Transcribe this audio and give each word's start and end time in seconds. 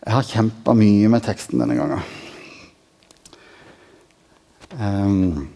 Jeg 0.00 0.14
har 0.16 0.22
kjempa 0.24 0.72
mye 0.72 1.08
med 1.12 1.24
teksten 1.26 1.60
denne 1.60 1.76
gangen. 1.76 2.00
Um, 4.80 5.48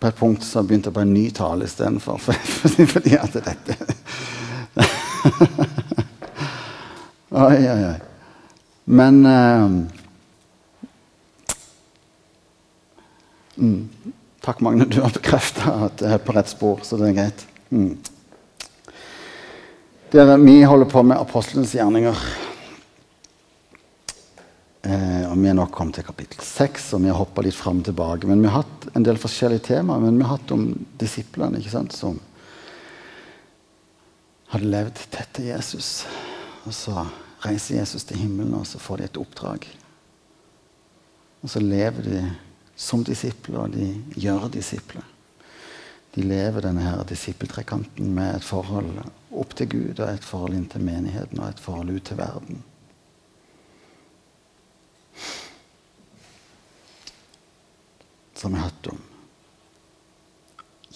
på 0.00 0.10
et 0.10 0.18
punkt 0.18 0.44
så 0.44 0.62
begynte 0.66 0.90
jeg 0.90 0.96
på 0.98 1.04
en 1.06 1.14
ny 1.14 1.30
tale 1.32 1.64
istedenfor. 1.64 2.18
Fordi, 2.60 2.86
fordi 2.90 3.16
at 3.16 3.32
dette 3.32 3.76
Oi, 7.30 7.60
oi, 7.70 7.82
oi. 7.86 7.98
Men 8.90 9.26
uh, 9.26 9.70
Takk, 14.40 14.60
Magne. 14.60 14.84
Du 14.84 15.00
har 15.00 15.12
bekrefta 15.14 15.74
at 15.86 16.00
jeg 16.02 16.16
er 16.16 16.24
på 16.24 16.32
rett 16.36 16.48
spor, 16.50 16.80
så 16.84 16.96
det 17.00 17.10
er 17.10 17.18
greit. 17.22 17.46
Mm. 17.70 17.92
Dere, 20.10 20.36
vi 20.36 20.62
holder 20.64 20.86
på 20.86 21.02
med 21.02 21.20
apostlenes 21.20 21.74
gjerninger. 21.74 22.16
Eh, 24.82 25.30
og 25.30 25.36
Vi 25.38 25.48
er 25.48 25.54
nå 25.54 25.66
kommet 25.70 26.00
til 26.00 26.06
kapittel 26.08 26.42
6, 26.42 26.88
og 26.96 27.04
vi 27.04 27.12
har 27.12 27.18
hoppa 27.20 27.44
litt 27.46 27.54
fram 27.54 27.78
og 27.78 27.86
tilbake. 27.86 28.26
Men 28.26 28.42
vi 28.42 28.50
har 28.50 28.64
hatt 28.64 28.88
en 28.98 29.06
del 29.06 29.20
forskjellige 29.22 29.68
temaer. 29.68 30.02
Men 30.02 30.18
vi 30.18 30.26
har 30.26 30.34
hatt 30.34 30.50
om 30.56 30.64
disiplene 30.98 31.60
ikke 31.62 31.76
sant, 31.76 31.94
som 31.94 32.18
hadde 34.50 34.72
levd 34.72 34.98
tett 35.14 35.30
til 35.38 35.52
Jesus. 35.52 35.92
Og 36.66 36.74
så 36.74 37.06
reiser 37.46 37.78
Jesus 37.78 38.02
til 38.10 38.18
himmelen, 38.18 38.58
og 38.58 38.66
så 38.66 38.82
får 38.82 38.98
de 38.98 39.08
et 39.12 39.22
oppdrag. 39.22 39.70
Og 41.38 41.54
så 41.54 41.62
lever 41.62 42.10
de 42.10 42.26
som 42.74 43.06
disipler, 43.06 43.62
og 43.62 43.78
de 43.78 43.92
gjør 44.18 44.50
disipler. 44.58 45.06
De 46.14 46.22
lever 46.22 46.64
denne 46.64 46.82
her 46.82 47.04
disippeltrekanten 47.06 48.14
med 48.14 48.40
et 48.40 48.46
forhold 48.46 49.04
opp 49.30 49.54
til 49.58 49.68
Gud 49.70 50.00
og 50.00 50.08
et 50.08 50.26
forhold 50.26 50.56
inn 50.58 50.66
til 50.70 50.82
menigheten 50.82 51.38
og 51.38 51.52
et 51.52 51.62
forhold 51.62 51.92
ut 51.94 52.08
til 52.08 52.18
verden. 52.18 52.64
Som 58.40 58.56
jeg 58.56 58.64
har 58.64 58.72
hatt 58.72 58.90
om 58.90 59.06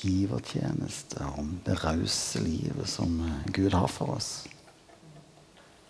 givertjeneste, 0.05 1.23
om 1.39 1.55
det 1.65 1.79
rause 1.85 2.43
livet 2.43 2.89
som 2.91 3.15
Gud 3.55 3.73
har 3.73 3.89
for 3.89 4.17
oss. 4.19 4.33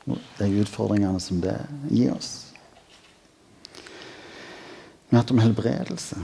De 0.05 0.51
utfordringene 0.61 1.21
som 1.23 1.41
det 1.41 1.57
gir 1.89 2.13
oss. 2.15 2.53
Vi 5.09 5.17
har 5.17 5.23
hatt 5.23 5.33
om 5.33 5.41
helbredelse. 5.41 6.21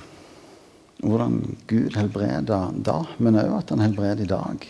Hvordan 1.00 1.56
Gud 1.66 1.96
helbreder 1.96 2.74
da, 2.84 2.98
men 3.18 3.38
òg 3.40 3.54
at 3.56 3.72
han 3.72 3.84
helbreder 3.84 4.24
i 4.24 4.28
dag. 4.28 4.66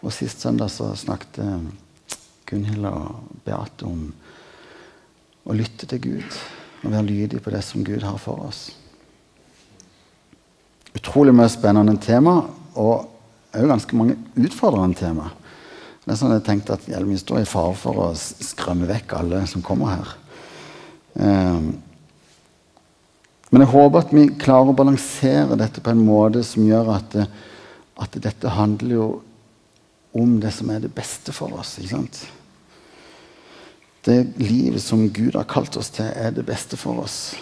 Og 0.00 0.12
Sist 0.14 0.40
søndag 0.40 0.70
så 0.72 0.92
snakket 0.96 1.42
Gunhild 2.46 2.86
og 2.88 3.40
Beate 3.44 3.88
om 3.88 4.06
å 5.46 5.56
lytte 5.56 5.88
til 5.90 6.02
Gud 6.04 6.38
og 6.84 6.92
være 6.92 7.08
lydig 7.08 7.40
på 7.42 7.52
det 7.52 7.62
som 7.66 7.84
Gud 7.84 8.04
har 8.06 8.18
for 8.22 8.46
oss. 8.46 8.68
Utrolig 10.96 11.34
mye 11.36 11.50
spennende 11.52 11.96
tema, 12.00 12.38
og 12.76 13.08
òg 13.56 13.68
ganske 13.68 13.98
mange 13.98 14.16
utfordrende 14.38 14.98
tema. 14.98 15.32
Det 16.04 16.14
er 16.14 16.20
sånn 16.20 16.36
jeg 16.36 16.44
tenkte 16.46 16.76
at 16.76 16.86
Vi 16.86 17.18
står 17.18 17.42
i 17.42 17.48
fare 17.50 17.74
for 17.74 17.98
å 18.04 18.08
skremme 18.14 18.86
vekk 18.86 19.16
alle 19.18 19.42
som 19.50 19.64
kommer 19.64 19.96
her. 19.96 20.12
Um, 21.16 21.72
men 23.50 23.62
jeg 23.62 23.70
håper 23.70 24.02
at 24.02 24.14
vi 24.14 24.24
klarer 24.42 24.72
å 24.72 24.76
balansere 24.76 25.58
dette 25.58 25.82
på 25.82 25.92
en 25.92 26.02
måte 26.02 26.42
som 26.46 26.66
gjør 26.66 26.90
at, 26.96 27.16
at 28.02 28.18
dette 28.22 28.54
handler 28.56 28.96
jo 28.96 29.06
om 30.16 30.38
det 30.42 30.50
som 30.56 30.72
er 30.72 30.82
det 30.82 30.94
beste 30.96 31.34
for 31.36 31.54
oss. 31.54 31.76
ikke 31.78 31.92
sant? 31.92 32.22
Det 34.06 34.18
livet 34.38 34.82
som 34.82 35.08
Gud 35.10 35.36
har 35.38 35.48
kalt 35.50 35.76
oss 35.78 35.92
til, 35.94 36.08
er 36.08 36.34
det 36.34 36.46
beste 36.46 36.78
for 36.78 37.02
oss. 37.04 37.36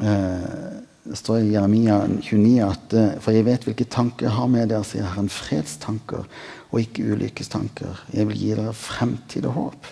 Eh, 0.00 0.80
det 1.02 1.18
står 1.18 1.40
i 1.42 1.52
Jeremia 1.52 1.96
29 2.06 2.52
at 2.62 2.94
For 3.24 3.34
jeg 3.34 3.44
vet 3.48 3.64
hvilke 3.66 3.88
tanker 3.90 4.28
jeg 4.28 4.36
har 4.36 4.50
med 4.50 4.68
dere, 4.70 4.86
sier 4.86 5.08
Herren. 5.08 5.30
Fredstanker 5.32 6.28
og 6.70 6.78
ikke 6.78 7.16
ulykkestanker. 7.16 8.04
Jeg 8.14 8.28
vil 8.28 8.38
gi 8.38 8.52
dere 8.54 8.74
fremtid 8.76 9.48
og 9.50 9.56
håp. 9.56 9.90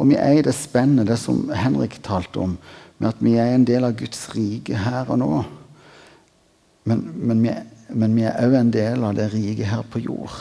Og 0.00 0.08
vi 0.08 0.16
er 0.16 0.38
i 0.38 0.44
det 0.44 0.54
spennet, 0.56 1.08
det 1.10 1.18
som 1.20 1.50
Henrik 1.52 1.98
talte 2.04 2.40
om, 2.40 2.54
med 3.00 3.08
at 3.12 3.20
vi 3.20 3.34
er 3.40 3.52
en 3.52 3.66
del 3.68 3.84
av 3.84 3.98
Guds 4.00 4.30
rike 4.32 4.78
her 4.80 5.10
og 5.12 5.20
nå. 5.20 5.28
Men, 6.88 7.04
men, 7.20 7.44
vi, 8.16 8.24
er 8.24 8.40
òg 8.40 8.56
en 8.56 8.72
del 8.72 9.04
av 9.04 9.18
det 9.18 9.28
riket 9.34 9.68
her 9.68 9.84
på 9.92 10.00
jord. 10.00 10.38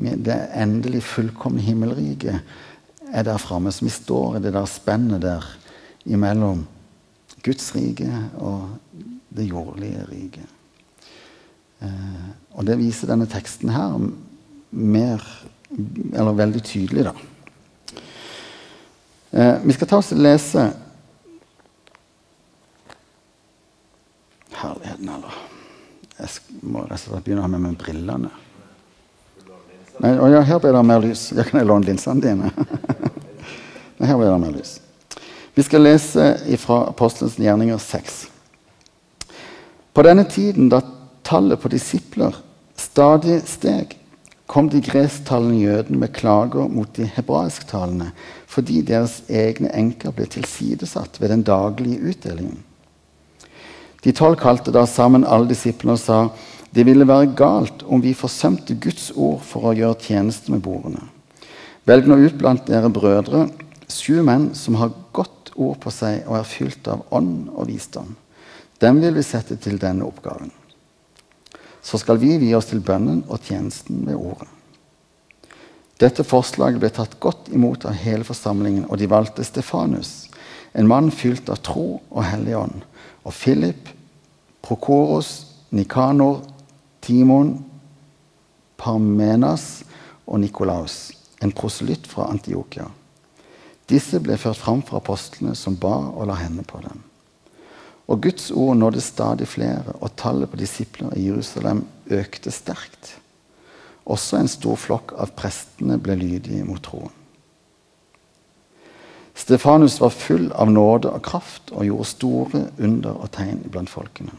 Det 0.00 0.36
endelig 0.58 1.04
fullkomne 1.06 1.62
himmelriket 1.62 2.42
er 3.10 3.26
der 3.26 3.42
framme. 3.42 3.70
Så 3.70 3.86
vi 3.86 3.94
står 3.94 4.38
i 4.38 4.44
det 4.46 4.54
der 4.56 4.66
spennet 4.70 5.22
der 5.22 5.46
imellom 6.10 6.64
Guds 7.46 7.70
rike 7.76 8.10
og 8.42 8.66
det 9.30 9.46
jordlige 9.46 10.06
riket. 10.10 10.56
Eh, 11.80 12.30
og 12.58 12.66
det 12.66 12.80
viser 12.80 13.08
denne 13.12 13.30
teksten 13.30 13.70
her 13.72 13.94
mer, 14.70 15.22
eller 15.70 16.36
veldig 16.38 16.62
tydelig, 16.66 17.06
da. 17.06 17.29
Eh, 19.30 19.54
vi 19.64 19.72
skal 19.72 19.88
ta 19.88 19.98
oss 20.00 20.12
og 20.12 20.18
lese 20.18 20.70
Herligheten, 24.60 25.08
eller 25.08 25.36
Jeg 26.18 26.64
må 26.68 26.82
rett 26.84 26.98
og 26.98 27.14
slett 27.14 27.24
begynne 27.24 27.40
å 27.40 27.46
ha 27.46 27.52
med 27.54 27.78
brillene. 27.80 28.28
Nei, 30.00 30.10
å 30.20 30.26
ja, 30.28 30.42
her 30.44 30.58
blir 30.60 30.74
det 30.76 30.82
mer 30.84 31.00
lys. 31.00 31.30
Jeg 31.32 31.48
kan 31.48 31.60
jeg 31.60 31.68
låne 31.68 31.88
linsene 31.88 32.20
dine? 32.20 32.50
Nei, 34.00 34.08
her 34.08 34.18
blir 34.18 34.28
det 34.28 34.40
mer 34.42 34.52
lys. 34.52 34.74
Vi 35.56 35.64
skal 35.64 35.86
lese 35.86 36.26
fra 36.60 36.82
Apostelens 36.90 37.38
gjerninger 37.40 37.80
6. 37.80 38.18
På 39.96 40.04
denne 40.04 40.26
tiden, 40.28 40.68
da 40.72 40.82
tallet 41.24 41.60
på 41.60 41.72
disipler 41.72 42.36
stadig 42.80 43.40
steg, 43.48 43.96
kom 44.50 44.66
de 44.70 44.80
gresktalende 44.82 45.60
jødene 45.62 46.00
med 46.02 46.12
klager 46.16 46.66
mot 46.70 46.90
de 46.96 47.06
hebraisktalende 47.14 48.10
fordi 48.50 48.80
deres 48.82 49.20
egne 49.30 49.70
enker 49.78 50.14
ble 50.16 50.26
tilsidesatt 50.26 51.20
ved 51.22 51.30
den 51.30 51.44
daglige 51.46 52.00
utdelingen. 52.10 52.58
De 54.02 54.14
tolv 54.16 54.40
kalte 54.40 54.74
da 54.74 54.86
sammen 54.90 55.26
alle 55.28 55.52
disiplene 55.52 55.94
og 55.94 56.02
sa 56.02 56.20
det 56.74 56.86
ville 56.86 57.06
være 57.06 57.32
galt 57.38 57.84
om 57.86 58.02
vi 58.02 58.14
forsømte 58.14 58.78
Guds 58.82 59.10
ord 59.14 59.40
for 59.46 59.70
å 59.70 59.74
gjøre 59.76 60.02
tjeneste 60.02 60.50
med 60.54 60.62
bordene. 60.66 61.02
Velg 61.86 62.06
nå 62.10 62.18
ut 62.22 62.38
blant 62.38 62.66
dere 62.66 62.90
brødre 62.90 63.46
sju 63.90 64.22
menn 64.26 64.50
som 64.58 64.78
har 64.82 64.94
godt 65.14 65.52
ord 65.54 65.78
på 65.82 65.94
seg 65.94 66.24
og 66.26 66.40
er 66.40 66.48
fylt 66.48 66.90
av 66.90 67.06
ånd 67.14 67.50
og 67.54 67.70
visdom. 67.70 68.16
Dem 68.82 69.02
vil 69.02 69.14
vi 69.18 69.26
sette 69.26 69.58
til 69.60 69.78
denne 69.82 70.06
oppgaven 70.06 70.50
så 71.82 71.98
skal 71.98 72.20
vi 72.20 72.36
vie 72.40 72.56
oss 72.56 72.70
til 72.70 72.82
bønnen 72.84 73.22
og 73.28 73.40
tjenesten 73.46 74.04
ved 74.06 74.18
ordet. 74.18 74.48
Dette 76.00 76.24
forslaget 76.24 76.80
ble 76.80 76.88
tatt 76.96 77.18
godt 77.20 77.50
imot 77.52 77.84
av 77.84 77.98
hele 78.00 78.24
forsamlingen, 78.24 78.86
og 78.88 78.96
de 79.00 79.08
valgte 79.10 79.44
Stefanus, 79.44 80.30
en 80.72 80.88
mann 80.88 81.10
fylt 81.12 81.50
av 81.52 81.60
tro 81.66 82.00
og 82.08 82.22
hellig 82.24 82.56
ånd, 82.56 82.86
og 83.24 83.34
Philip, 83.36 83.90
Prokoros, 84.64 85.32
Nikanor, 85.76 86.40
Timon, 87.04 87.58
Parmenas 88.80 89.82
og 90.24 90.40
Nikolaus, 90.40 91.10
en 91.44 91.52
proselytt 91.52 92.08
fra 92.08 92.30
Antiokia. 92.32 92.88
Disse 93.90 94.20
ble 94.22 94.38
ført 94.38 94.60
fram 94.60 94.80
for 94.86 95.00
apostlene, 95.00 95.56
som 95.58 95.76
ba 95.80 95.96
og 96.14 96.28
la 96.30 96.38
hendene 96.40 96.64
på 96.64 96.80
dem. 96.84 97.09
Og 98.10 98.18
Guds 98.24 98.50
ord 98.50 98.76
nådde 98.76 99.00
stadig 99.00 99.46
flere, 99.48 99.94
og 100.00 100.16
tallet 100.18 100.50
på 100.50 100.58
disipler 100.58 101.14
i 101.16 101.28
Jerusalem 101.28 101.84
økte 102.10 102.50
sterkt. 102.50 103.14
Også 104.10 104.40
en 104.40 104.50
stor 104.50 104.78
flokk 104.80 105.14
av 105.14 105.30
prestene 105.38 105.98
ble 106.02 106.16
lydige 106.18 106.66
mot 106.66 106.82
troen. 106.82 107.12
Stefanus 109.40 110.00
var 110.02 110.10
full 110.12 110.50
av 110.52 110.68
nåde 110.72 111.12
og 111.14 111.22
kraft 111.24 111.70
og 111.70 111.86
gjorde 111.86 112.08
store 112.10 112.64
under 112.82 113.14
og 113.14 113.30
tegn 113.32 113.62
blant 113.70 113.92
folkene. 113.92 114.34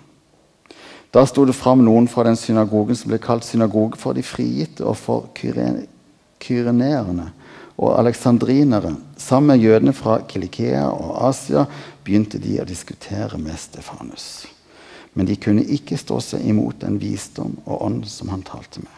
Da 1.12 1.24
sto 1.28 1.46
det 1.48 1.56
fram 1.57 1.81
noen 1.84 2.07
fra 2.12 2.24
den 2.28 2.38
synagogen 2.40 2.96
som 2.96 3.12
ble 3.12 3.19
kalt 3.24 3.48
synagoge 3.48 4.00
for 4.00 4.16
de 4.16 4.24
frigitte 4.24 4.86
og 4.88 5.00
for 5.00 5.31
kyreneerne 5.36 7.31
og 7.81 7.98
aleksandrinere. 7.98 8.94
Sammen 9.18 9.48
med 9.51 9.66
jødene 9.66 9.94
fra 9.94 10.19
Kilikea 10.28 10.86
og 10.92 11.18
Asia 11.30 11.66
begynte 12.06 12.39
de 12.42 12.57
å 12.62 12.68
diskutere 12.68 13.38
med 13.42 13.59
Stefanus. 13.59 14.48
Men 15.13 15.27
de 15.27 15.36
kunne 15.36 15.65
ikke 15.68 16.00
stå 16.00 16.21
seg 16.24 16.45
imot 16.48 16.81
den 16.83 16.98
visdom 17.01 17.57
og 17.65 17.81
ånd 17.83 18.07
som 18.09 18.31
han 18.31 18.45
talte 18.48 18.83
med. 18.83 18.98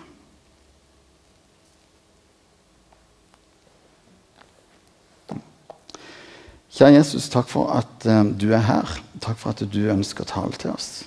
Kjære 6.73 6.95
Jesus, 6.95 7.27
takk 7.29 7.49
for 7.51 7.69
at 7.69 8.05
uh, 8.09 8.23
du 8.25 8.47
er 8.49 8.63
her. 8.65 8.95
takk 9.21 9.37
for 9.37 9.53
at 9.53 9.61
du 9.69 9.83
ønsker 9.93 10.25
å 10.25 10.31
tale 10.31 10.57
til 10.57 10.73
oss. 10.73 11.05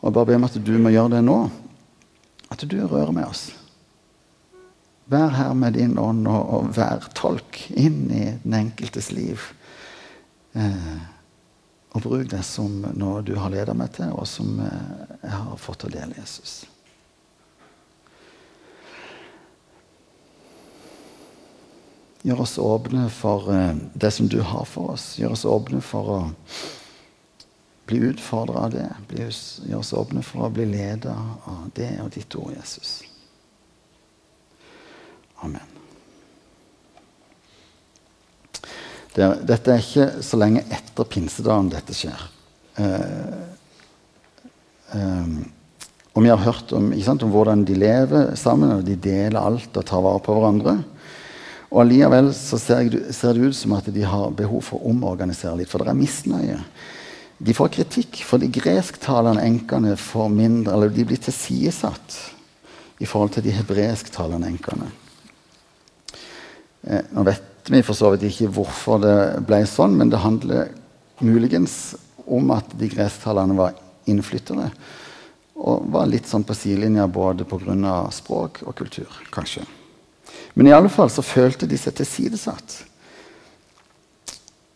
Og 0.00 0.14
bare 0.16 0.30
be 0.30 0.38
om 0.38 0.46
at 0.48 0.56
du 0.56 0.72
må 0.80 0.92
gjøre 0.94 1.18
det 1.18 1.24
nå. 1.26 1.36
At 2.48 2.64
du 2.64 2.78
rører 2.80 3.12
med 3.12 3.28
oss. 3.28 3.50
Vær 5.10 5.34
her 5.36 5.52
med 5.58 5.76
din 5.76 5.98
ånd, 5.98 6.24
og, 6.30 6.48
og 6.54 6.72
vær 6.78 7.10
tolk 7.18 7.60
inn 7.76 8.08
i 8.08 8.24
den 8.40 8.56
enkeltes 8.56 9.10
liv. 9.12 9.50
Eh, 10.52 10.98
og 11.90 12.02
bruk 12.02 12.28
det 12.30 12.42
som 12.46 12.82
noe 12.94 13.22
du 13.26 13.34
har 13.38 13.50
ledet 13.50 13.74
meg 13.78 13.92
til, 13.94 14.12
og 14.14 14.26
som 14.28 14.58
eh, 14.62 15.16
jeg 15.22 15.32
har 15.34 15.56
fått 15.58 15.86
å 15.86 15.92
dele, 15.92 16.14
Jesus. 16.18 16.62
Gjør 22.22 22.42
oss 22.44 22.58
åpne 22.60 23.06
for 23.14 23.48
eh, 23.54 23.72
det 23.94 24.12
som 24.14 24.28
du 24.28 24.40
har 24.44 24.66
for 24.68 24.94
oss. 24.94 25.14
Gjør 25.18 25.38
oss 25.38 25.46
åpne 25.48 25.80
for 25.84 26.14
å 26.14 26.20
bli 27.90 28.02
utfordra 28.10 28.66
av 28.66 28.76
det. 28.76 28.88
Gjør 29.16 29.80
oss 29.80 29.94
åpne 29.96 30.22
for 30.22 30.46
å 30.46 30.54
bli 30.54 30.68
ledet 30.68 31.10
av 31.14 31.66
det 31.74 31.94
og 32.04 32.12
ditt 32.14 32.36
ord, 32.38 32.54
Jesus. 32.58 33.00
Amen. 35.40 35.79
Dette 39.14 39.72
er 39.72 39.82
ikke 39.82 40.22
så 40.22 40.38
lenge 40.38 40.62
etter 40.70 41.08
pinsedagen 41.10 41.70
dette 41.72 41.94
skjer. 41.96 42.20
Eh, 42.78 43.40
eh, 44.94 45.32
og 46.14 46.24
vi 46.24 46.30
har 46.30 46.42
hørt 46.42 46.72
om, 46.76 46.90
sant, 47.02 47.24
om, 47.26 47.32
hvordan 47.34 47.64
de 47.66 47.76
lever 47.78 48.34
sammen, 48.38 48.76
og 48.78 48.86
de 48.86 48.96
deler 48.98 49.40
alt 49.40 49.76
og 49.76 49.86
tar 49.86 50.02
vare 50.04 50.22
på 50.22 50.36
hverandre. 50.36 50.76
Og 51.70 51.84
Allikevel 51.84 52.32
så 52.34 52.58
ser, 52.58 52.90
ser, 53.14 53.34
det 53.34 53.50
ut 53.50 53.56
som 53.56 53.76
at 53.76 53.90
de 53.94 54.06
har 54.06 54.32
behov 54.34 54.64
for 54.66 54.80
å 54.80 54.90
omorganisere 54.90 55.56
litt, 55.60 55.70
for 55.70 55.82
det 55.82 55.92
er 55.92 56.00
misnøye. 56.00 56.58
De 57.40 57.54
får 57.56 57.70
kritikk, 57.78 58.22
for 58.26 58.42
de 58.42 58.50
gresktalende 58.52 59.42
enkene 59.46 59.94
får 59.98 60.32
mindre, 60.34 60.74
eller 60.74 60.90
de 60.92 61.06
blir 61.08 61.22
tilsidesatt 61.22 62.18
i 63.00 63.08
forhold 63.08 63.36
til 63.36 63.46
de 63.46 63.54
hebreisktalende 63.56 64.50
enkene. 64.50 64.90
Eh, 66.90 67.06
nå 67.14 67.24
vet 67.26 67.49
vi 67.68 67.82
for 67.84 67.98
så 67.98 68.12
vidt 68.14 68.28
ikke 68.30 68.50
hvorfor 68.54 69.02
det 69.02 69.16
ble 69.46 69.60
sånn, 69.68 69.98
men 69.98 70.12
det 70.12 70.22
handler 70.22 70.70
muligens 71.20 71.96
om 72.30 72.52
at 72.54 72.72
de 72.78 72.88
gresktalerne 72.90 73.56
var 73.58 73.76
innflyttere. 74.10 74.70
Og 75.60 75.90
var 75.92 76.08
litt 76.08 76.28
sånn 76.30 76.46
på 76.46 76.56
sidelinja 76.56 77.06
både 77.10 77.44
pga. 77.44 78.08
språk 78.10 78.62
og 78.64 78.74
kultur, 78.74 79.10
kanskje. 79.32 79.66
Men 80.54 80.66
i 80.66 80.72
alle 80.72 80.88
fall 80.88 81.10
så 81.10 81.22
følte 81.22 81.66
de 81.66 81.76
seg 81.78 81.94
tilsidesatt. 81.98 82.84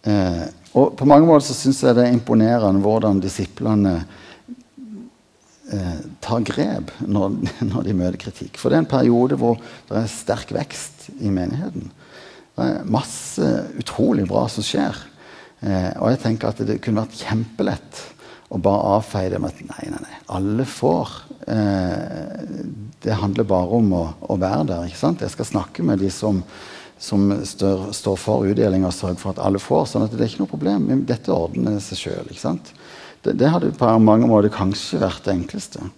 Eh, 0.04 0.44
og 0.76 0.92
på 0.98 1.06
mange 1.08 1.26
måter 1.26 1.46
så 1.48 1.56
syns 1.56 1.80
jeg 1.82 1.96
det 1.96 2.04
er 2.04 2.12
imponerende 2.12 2.82
hvordan 2.84 3.22
disiplene 3.22 3.94
eh, 5.72 6.00
tar 6.20 6.44
grep 6.44 6.92
når, 7.00 7.38
når, 7.70 7.86
de 7.86 7.96
møter 7.96 8.20
kritikk. 8.26 8.58
For 8.60 8.68
det 8.68 8.78
er 8.78 8.84
en 8.84 8.90
periode 8.90 9.38
hvor 9.40 9.60
det 9.88 10.02
er 10.02 10.10
sterk 10.12 10.52
vekst 10.54 11.08
i 11.20 11.32
menigheten. 11.32 11.88
Det 12.54 12.64
er 12.64 12.90
masse 12.90 13.48
utrolig 13.80 14.28
bra 14.30 14.44
som 14.52 14.64
skjer. 14.66 14.98
Eh, 15.64 15.90
og 15.98 16.12
jeg 16.12 16.20
tenker 16.22 16.50
at 16.52 16.60
det 16.66 16.80
kunne 16.84 17.02
vært 17.02 17.24
kjempelett 17.24 18.02
å 18.54 18.60
bare 18.62 18.98
avfeie 18.98 19.32
det 19.32 19.40
med 19.42 19.54
at 19.54 19.64
nei, 19.66 19.88
nei, 19.90 20.02
nei, 20.04 20.20
alle 20.36 20.66
får. 20.68 21.16
Eh, 21.50 22.54
det 23.04 23.18
handler 23.20 23.48
bare 23.48 23.80
om 23.80 23.90
å, 23.96 24.04
å, 24.28 24.38
være 24.38 24.68
der. 24.70 24.86
ikke 24.86 25.00
sant? 25.00 25.24
Jeg 25.24 25.34
skal 25.34 25.50
snakke 25.50 25.84
med 25.86 26.02
de 26.04 26.12
som, 26.14 26.42
som 27.00 27.26
stør, 27.48 27.88
står 27.96 28.20
for 28.20 28.46
utdeling 28.46 28.86
og 28.86 28.94
sørge 28.94 29.18
for 29.22 29.34
at 29.34 29.42
alle 29.42 29.62
får. 29.62 29.88
sånn 29.90 30.06
at 30.06 30.14
det 30.14 30.22
er 30.22 30.30
ikke 30.30 30.44
noe 30.44 30.54
problem. 30.54 30.88
Dette 31.08 31.34
ordner 31.34 31.80
seg 31.82 32.04
sjøl. 32.04 32.32
Det, 33.24 33.34
det 33.40 33.50
hadde 33.50 33.74
på 33.74 33.90
mange 34.04 34.30
måter 34.30 34.52
kanskje 34.54 35.02
vært 35.02 35.26
det 35.26 35.34
enkleste. 35.40 35.88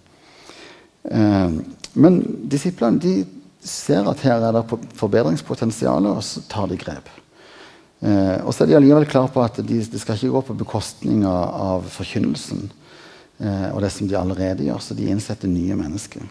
Eh, 1.11 1.59
men 1.97 2.21
disiplene 2.49 3.03
de 3.03 3.17
ser 3.69 4.07
at 4.09 4.23
her 4.25 4.43
er 4.43 4.55
det 4.55 4.65
forbedringspotensial, 4.97 6.09
og 6.09 6.23
så 6.25 6.43
tar 6.49 6.69
de 6.71 6.79
grep. 6.79 7.09
Eh, 7.99 8.39
og 8.45 8.53
så 8.53 8.63
er 8.63 8.71
de 8.71 8.75
allikevel 8.77 9.07
klar 9.09 9.29
på 9.33 9.41
at 9.41 9.57
de, 9.65 9.79
skal 9.97 10.17
ikke 10.17 10.33
gå 10.35 10.41
på 10.49 10.57
bekostning 10.59 11.23
av, 11.25 11.45
av 11.77 11.87
forkynnelsen 11.89 12.67
eh, 13.41 13.69
og 13.71 13.81
det 13.81 13.89
som 13.95 14.09
de 14.09 14.17
allerede 14.19 14.67
gjør, 14.67 14.83
så 14.83 14.97
de 14.97 15.07
innsetter 15.09 15.49
nye 15.49 15.77
mennesker. 15.79 16.27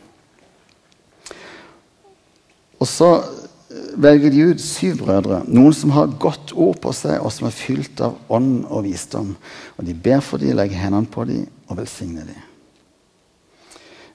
Og 2.78 2.86
så 2.86 3.10
eh, 3.18 3.92
velger 3.98 4.30
de 4.30 4.48
ut 4.52 4.62
syv 4.62 5.02
brødre, 5.02 5.42
noen 5.50 5.74
som 5.74 5.94
har 5.96 6.14
godt 6.22 6.54
ord 6.54 6.78
på 6.84 6.94
seg, 6.94 7.18
og 7.18 7.34
som 7.34 7.50
er 7.50 7.58
fylt 7.58 8.02
av 8.04 8.18
ånd 8.30 8.60
og 8.70 8.86
visdom. 8.86 9.34
Og 9.74 9.88
de 9.88 9.96
ber 10.06 10.22
for 10.22 10.42
dem, 10.42 10.54
legger 10.54 10.86
hendene 10.86 11.10
på 11.10 11.26
dem 11.26 11.48
og 11.66 11.80
velsigner 11.80 12.28
dem. 12.30 12.44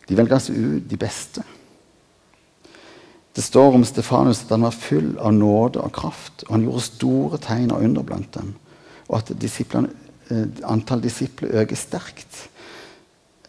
De 0.08 0.16
velger 0.16 0.40
altså 0.40 0.56
ut 0.56 0.88
de 0.88 1.00
beste. 1.00 1.44
Det 3.36 3.42
står 3.42 3.76
om 3.78 3.84
Stefanus 3.88 4.44
at 4.44 4.50
han 4.52 4.66
var 4.68 4.76
full 4.76 5.14
av 5.20 5.34
nåde 5.34 5.80
og 5.80 5.94
kraft, 5.96 6.44
og 6.48 6.56
han 6.58 6.66
gjorde 6.66 6.88
store 6.88 7.40
tegn 7.40 7.72
og 7.72 7.84
under 7.86 8.04
blant 8.04 8.34
dem. 8.36 8.56
Og 9.08 9.22
at 9.22 9.32
eh, 9.32 10.48
antall 10.68 11.04
disipler 11.04 11.62
øker 11.62 11.80
sterkt 11.80 12.50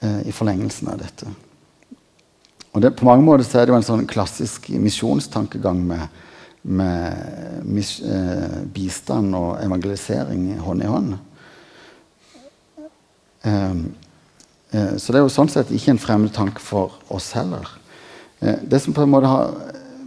eh, 0.00 0.23
i 0.29 0.34
forlengelsen 0.34 0.93
av 0.93 1.02
dette. 1.02 1.26
Og 2.73 2.82
det, 2.82 2.94
På 2.96 3.05
mange 3.05 3.25
måter 3.26 3.44
så 3.44 3.58
er 3.58 3.67
det 3.67 3.75
jo 3.75 3.81
en 3.81 3.90
sånn 3.90 4.06
klassisk 4.06 4.70
misjonstankegang 4.70 5.82
med, 5.87 6.23
med 6.62 7.67
mis, 7.67 7.99
eh, 8.00 8.62
bistand 8.73 9.35
og 9.35 9.58
evangelisering 9.64 10.46
hånd 10.62 10.87
i 10.87 10.94
hånd. 10.94 11.12
Eh, 13.43 13.76
eh, 14.70 14.96
så 14.96 15.12
det 15.12 15.20
er 15.20 15.26
jo 15.26 15.37
sånn 15.40 15.50
sett 15.50 15.75
ikke 15.75 15.96
en 15.96 16.02
fremmed 16.06 16.32
tanke 16.32 16.62
for 16.62 17.00
oss 17.11 17.32
heller. 17.35 17.81
Eh, 18.42 18.58
det 18.62 18.80
som 18.80 18.94
på 18.94 19.04
en 19.04 19.12
måte 19.12 19.30
har 19.30 19.54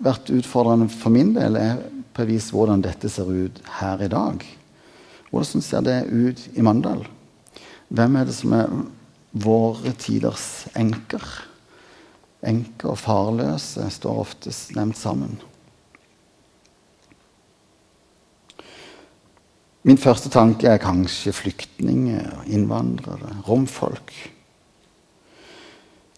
vært 0.03 0.29
utfordrende 0.35 0.89
for 0.91 1.13
min 1.13 1.33
del, 1.37 1.55
er 1.55 1.79
på 2.15 2.23
et 2.23 2.33
vis 2.33 2.51
hvordan 2.53 2.83
dette 2.83 3.09
ser 3.11 3.31
ut 3.31 3.61
her 3.79 4.03
i 4.03 4.11
dag. 4.11 4.43
Hvordan 5.31 5.63
ser 5.63 5.83
det 5.85 5.97
ut 6.11 6.45
i 6.53 6.63
Mandal? 6.63 7.05
Hvem 7.95 8.15
er 8.19 8.27
det 8.27 8.35
som 8.35 8.53
er 8.55 8.71
våre 9.31 9.91
tiders 9.99 10.65
enker? 10.75 11.23
Enker 12.45 12.93
og 12.93 13.01
farløse 13.01 13.87
står 13.91 14.23
oftest 14.25 14.75
nevnt 14.77 14.99
sammen. 14.99 15.39
Min 19.85 19.99
første 20.01 20.31
tanke 20.33 20.65
er 20.65 20.81
kanskje 20.81 21.33
flyktninger, 21.35 22.45
innvandrere, 22.49 23.35
romfolk. 23.45 24.13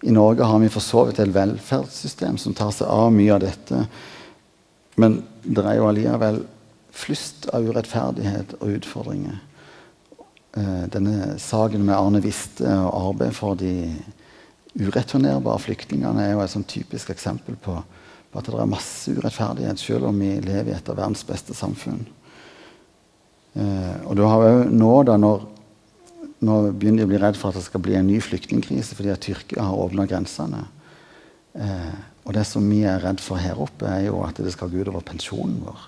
I 0.01 0.11
Norge 0.11 0.43
har 0.43 0.59
vi 0.59 0.69
for 0.69 0.83
så 0.83 1.05
vidt 1.07 1.19
et 1.19 1.33
velferdssystem 1.33 2.37
som 2.37 2.53
tar 2.53 2.69
seg 2.75 2.89
av 2.91 3.09
mye 3.13 3.33
av 3.33 3.41
dette. 3.41 3.81
Men 4.97 5.21
det 5.41 5.63
er 5.65 5.79
jo 5.79 5.87
allikevel 5.89 6.43
flust 6.97 7.47
av 7.53 7.65
urettferdighet 7.65 8.57
og 8.59 8.75
utfordringer. 8.77 9.39
Eh, 10.57 10.85
denne 10.93 11.35
saken 11.41 11.85
med 11.85 11.97
Arne 11.97 12.21
Viste 12.21 12.65
og 12.65 13.11
arbeid 13.11 13.35
for 13.37 13.57
de 13.57 13.73
ureturnerbare 14.77 15.61
flyktningene 15.65 16.27
er 16.27 16.35
jo 16.35 16.43
et 16.43 16.53
sånn 16.53 16.67
typisk 16.69 17.09
eksempel 17.13 17.57
på, 17.61 17.79
at 18.37 18.45
det 18.45 18.53
er 18.53 18.69
masse 18.69 19.09
urettferdighet, 19.09 19.81
selv 19.81 20.11
om 20.11 20.19
vi 20.21 20.35
lever 20.43 20.69
i 20.69 20.75
et 20.77 20.89
av 20.91 20.99
verdens 20.99 21.25
beste 21.25 21.57
samfunn. 21.57 22.03
Eh, 23.57 23.95
og 24.05 24.17
du 24.17 24.21
har 24.29 24.45
jo 24.45 24.65
nå, 24.69 24.91
da, 25.09 25.17
når 25.17 25.47
nå 26.45 26.57
begynner 26.69 27.01
de 27.01 27.07
å 27.07 27.11
bli 27.11 27.21
redd 27.21 27.37
for 27.39 27.49
at 27.49 27.57
det 27.57 27.65
skal 27.65 27.81
bli 27.81 27.95
en 27.97 28.07
ny 28.09 28.19
flyktningkrise 28.21 28.97
fordi 28.97 29.13
at 29.13 29.23
Tyrkia 29.25 29.65
har 29.65 29.83
åpna 29.87 30.05
grensene. 30.09 30.67
Eh, 31.57 31.93
og 32.27 32.35
det 32.35 32.43
som 32.45 32.65
vi 32.69 32.83
er 32.85 33.01
redd 33.01 33.21
for 33.23 33.41
her 33.41 33.57
oppe, 33.63 33.87
er 33.89 34.09
jo 34.09 34.21
at 34.25 34.37
det 34.43 34.53
skal 34.53 34.69
gå 34.69 34.83
utover 34.83 35.05
pensjonen 35.07 35.61
vår. 35.65 35.87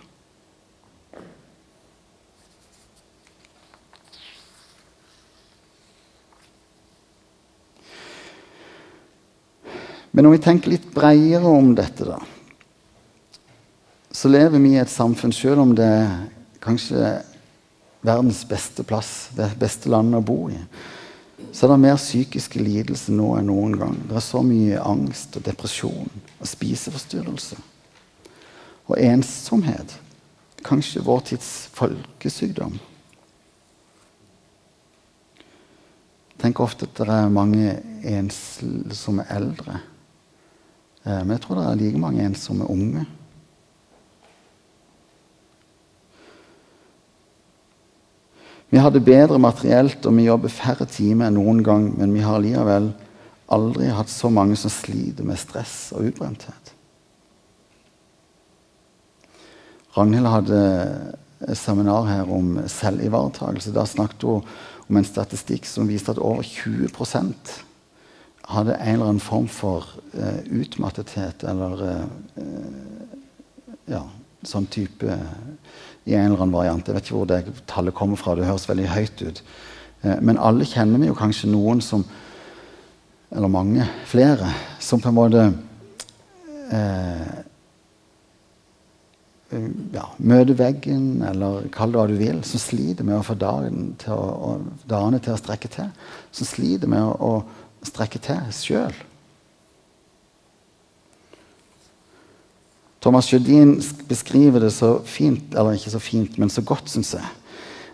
Men 10.10 10.26
om 10.26 10.34
vi 10.34 10.42
tenker 10.42 10.74
litt 10.74 10.88
bredere 10.92 11.46
om 11.46 11.76
dette, 11.78 12.08
da, 12.08 12.18
så 14.10 14.32
lever 14.32 14.58
vi 14.58 14.74
i 14.74 14.82
et 14.82 14.90
samfunn, 14.90 15.32
selv 15.36 15.62
om 15.62 15.76
det 15.78 15.92
kanskje 16.64 17.20
verdens 18.02 18.46
beste 18.48 18.84
plass, 18.84 19.30
det 19.36 19.52
beste 19.60 19.92
landet 19.92 20.22
å 20.22 20.26
bo 20.26 20.40
i, 20.52 20.60
så 21.52 21.66
er 21.66 21.74
det 21.74 21.82
mer 21.82 21.98
psykiske 21.98 22.62
lidelser 22.62 23.16
nå 23.16 23.32
enn 23.40 23.50
noen 23.50 23.76
gang. 23.80 23.96
Det 24.08 24.18
er 24.20 24.24
så 24.24 24.42
mye 24.46 24.82
angst 24.84 25.38
og 25.40 25.46
depresjon 25.48 26.12
og 26.40 26.48
spiseforstyrrelse. 26.48 27.58
Og 28.90 28.96
ensomhet. 29.00 29.96
Kanskje 30.66 31.04
vår 31.06 31.22
tids 31.30 31.70
folkesykdom. 31.78 32.76
Tenker 36.40 36.64
ofte 36.64 36.88
at 36.88 37.00
det 37.00 37.16
er 37.16 37.32
mange 37.32 37.78
ensomme 38.08 39.26
eldre. 39.32 39.80
Eh, 41.04 41.22
men 41.24 41.36
jeg 41.36 41.44
tror 41.46 41.60
det 41.60 41.66
er 41.68 41.80
like 41.82 42.04
mange 42.04 42.26
ensomme 42.26 42.68
unge. 42.72 43.06
Vi 48.70 48.78
har 48.78 48.92
det 48.94 49.02
bedre 49.06 49.40
materielt, 49.42 50.06
og 50.06 50.18
vi 50.18 50.28
jobber 50.28 50.54
færre 50.54 50.86
timer 50.86 51.30
enn 51.30 51.40
noen 51.40 51.64
gang, 51.66 51.88
men 51.98 52.14
vi 52.14 52.22
har 52.22 52.42
likevel 52.42 52.92
aldri 53.50 53.90
hatt 53.90 54.12
så 54.14 54.30
mange 54.30 54.58
som 54.60 54.70
sliter 54.70 55.26
med 55.26 55.40
stress 55.42 55.90
og 55.98 56.12
utbrenthet. 56.12 56.76
Ragnhild 59.96 60.30
hadde 60.30 60.60
et 61.48 61.58
seminar 61.58 62.06
her 62.06 62.30
om 62.30 62.60
selvivaretakelse. 62.70 63.74
Da 63.74 63.88
snakket 63.90 64.28
hun 64.28 64.46
om 64.90 65.00
en 65.00 65.08
statistikk 65.08 65.66
som 65.70 65.90
viste 65.90 66.14
at 66.14 66.22
over 66.22 66.46
20 66.46 66.90
hadde 68.50 68.78
en 68.78 68.94
eller 68.94 69.06
annen 69.06 69.22
form 69.22 69.48
for 69.48 69.86
uh, 70.14 70.40
utmattethet 70.50 71.44
eller 71.44 71.84
uh, 71.86 72.06
ja, 73.90 74.04
sånn 74.46 74.66
type 74.72 75.18
i 76.10 76.16
en 76.18 76.32
eller 76.32 76.44
annen 76.44 76.56
variant. 76.58 76.88
Jeg 76.88 76.98
vet 76.98 77.08
ikke 77.08 77.20
hvor 77.20 77.30
det 77.30 77.66
tallet 77.70 77.96
kommer 77.96 78.20
fra. 78.20 78.36
Det 78.36 78.48
høres 78.50 78.68
veldig 78.70 78.90
høyt 78.92 79.24
ut. 79.26 79.44
Uh, 80.04 80.18
men 80.26 80.42
alle 80.42 80.68
kjenner 80.68 81.02
vi 81.02 81.12
jo 81.12 81.18
kanskje 81.18 81.52
noen 81.52 81.84
som 81.86 82.08
Eller 83.30 83.46
mange 83.46 83.86
flere 84.10 84.48
som 84.82 84.98
på 84.98 85.12
en 85.12 85.14
måte 85.14 85.42
ja, 89.94 90.06
møter 90.18 90.58
veggen, 90.58 91.22
eller 91.26 91.68
kall 91.74 91.94
det 91.94 92.00
hva 92.00 92.08
du 92.10 92.16
vil, 92.20 92.42
som 92.46 92.62
sliter 92.62 93.08
med 93.08 93.20
å 93.20 93.26
få 93.26 93.36
dagen 93.40 93.94
til 94.02 94.14
å, 94.14 94.56
dagene 94.90 95.22
til 95.24 95.34
å 95.34 95.40
strekke 95.42 95.72
til. 95.74 95.90
Som 96.36 96.50
sliter 96.50 96.92
med 96.92 97.02
å, 97.06 97.32
å 97.42 97.90
strekke 97.90 98.22
til 98.24 98.42
sjøl. 98.54 98.98
Thomas 103.00 103.30
Jødin 103.32 103.78
beskriver 104.10 104.60
det 104.60 104.74
så 104.76 104.98
fint, 105.08 105.54
eller 105.56 105.78
ikke 105.78 105.94
så 105.94 106.02
fint, 106.04 106.36
men 106.38 106.52
så 106.52 106.62
godt, 106.62 106.90
syns 106.92 107.14
jeg. 107.16 107.30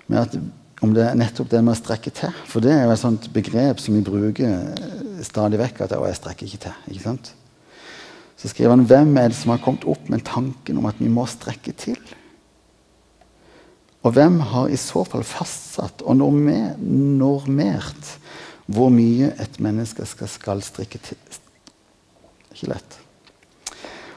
Med 0.08 0.24
at 0.24 0.40
om 0.84 0.94
det 0.94 1.06
er 1.06 1.16
nettopp 1.18 1.50
det 1.50 1.62
med 1.64 1.74
å 1.74 1.80
strekke 1.80 2.12
til. 2.14 2.34
For 2.50 2.64
det 2.64 2.74
er 2.74 2.84
jo 2.86 2.94
et 2.94 3.02
sånt 3.02 3.30
begrep 3.34 3.80
som 3.82 3.96
vi 3.96 4.04
bruker 4.06 4.52
stadig 5.24 5.60
vekk. 5.62 5.82
At 5.82 5.92
'jeg 5.92 6.16
strekker 6.16 6.46
ikke 6.46 6.64
til'. 6.66 6.92
ikke 6.92 7.04
sant? 7.04 7.34
Så 8.38 8.48
skriver 8.48 8.70
han 8.70 8.86
hvem 8.86 9.18
er 9.18 9.28
det 9.28 9.38
som 9.38 9.52
har 9.52 9.64
kommet 9.64 9.86
opp 9.86 10.10
med 10.10 10.24
tanken 10.24 10.78
om 10.78 10.86
at 10.86 10.96
vi 11.00 11.08
må 11.08 11.26
strekke 11.26 11.72
til? 11.72 11.98
Og 14.04 14.14
hvem 14.14 14.40
har 14.40 14.68
i 14.68 14.76
så 14.76 15.04
fall 15.04 15.24
fastsatt 15.24 16.02
og 16.06 16.18
normert 16.18 18.20
hvor 18.68 18.90
mye 18.90 19.42
et 19.42 19.60
menneske 19.60 20.06
skal, 20.06 20.62
strikke 20.62 20.98
til. 20.98 21.18
Ikke 22.54 22.68
lett. 22.68 23.05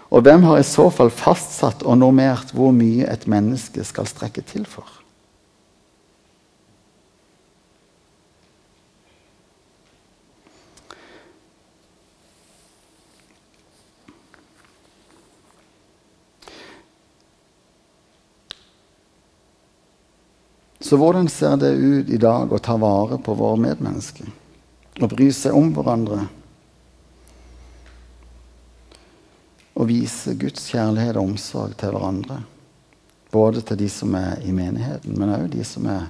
Og 0.08 0.24
hvem 0.24 0.46
har 0.48 0.58
i 0.58 0.64
så 0.64 0.88
fall 0.92 1.10
fastsatt 1.12 1.84
og 1.84 1.98
normert 2.00 2.54
hvor 2.56 2.72
mye 2.72 3.08
et 3.12 3.26
menneske 3.28 3.84
skal 3.84 4.08
strekke 4.08 4.44
til 4.48 4.64
for? 4.68 4.88
Så 20.88 20.96
hvordan 20.96 21.28
ser 21.28 21.58
det 21.60 21.74
ut 21.76 22.08
i 22.08 22.16
dag 22.16 22.48
å 22.48 22.58
ta 22.64 22.78
vare 22.80 23.18
på 23.20 23.34
våre 23.36 23.60
medmennesker? 23.60 24.24
Å 25.04 25.08
bry 25.10 25.26
seg 25.36 25.52
om 25.52 25.68
hverandre? 25.76 26.22
Å 29.78 29.86
vise 29.86 30.34
Guds 30.34 30.66
kjærlighet 30.72 31.16
og 31.16 31.32
omsorg 31.32 31.76
til 31.78 31.94
hverandre? 31.94 32.40
Både 33.30 33.62
til 33.62 33.78
de 33.78 33.88
som 33.92 34.14
er 34.18 34.40
i 34.42 34.50
menigheten, 34.54 35.14
men 35.14 35.34
òg 35.36 35.50
de 35.52 35.64
som 35.66 35.86
er 35.86 36.08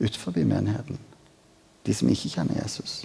utenfor 0.00 0.38
menigheten. 0.38 0.96
De 1.84 1.94
som 1.94 2.08
ikke 2.08 2.30
kjenner 2.32 2.62
Jesus. 2.62 3.02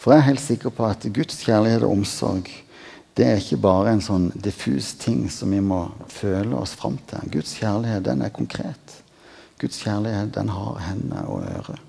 For 0.00 0.14
jeg 0.14 0.22
er 0.22 0.30
helt 0.30 0.42
sikker 0.42 0.72
på 0.72 0.86
at 0.88 1.04
Guds 1.12 1.42
kjærlighet 1.44 1.84
og 1.84 1.98
omsorg 1.98 2.48
det 3.18 3.26
er 3.26 3.40
ikke 3.40 3.58
bare 3.60 3.90
en 3.92 4.00
sånn 4.00 4.30
diffus 4.32 4.94
ting 4.96 5.26
som 5.28 5.50
vi 5.52 5.58
må 5.60 5.82
føle 6.08 6.56
oss 6.56 6.72
fram 6.78 6.96
til. 7.10 7.26
Guds 7.34 7.52
kjærlighet 7.58 8.06
den 8.06 8.22
er 8.24 8.32
konkret. 8.32 8.94
Guds 9.60 9.82
kjærlighet 9.84 10.32
den 10.34 10.48
har 10.48 10.80
hender 10.86 11.28
og 11.28 11.44
ører. 11.44 11.80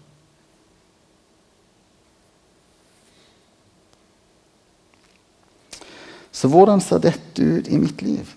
Så 6.31 6.49
hvordan 6.49 6.81
ser 6.81 7.01
dette 7.03 7.43
ut 7.43 7.67
i 7.69 7.77
mitt 7.77 8.01
liv? 8.01 8.29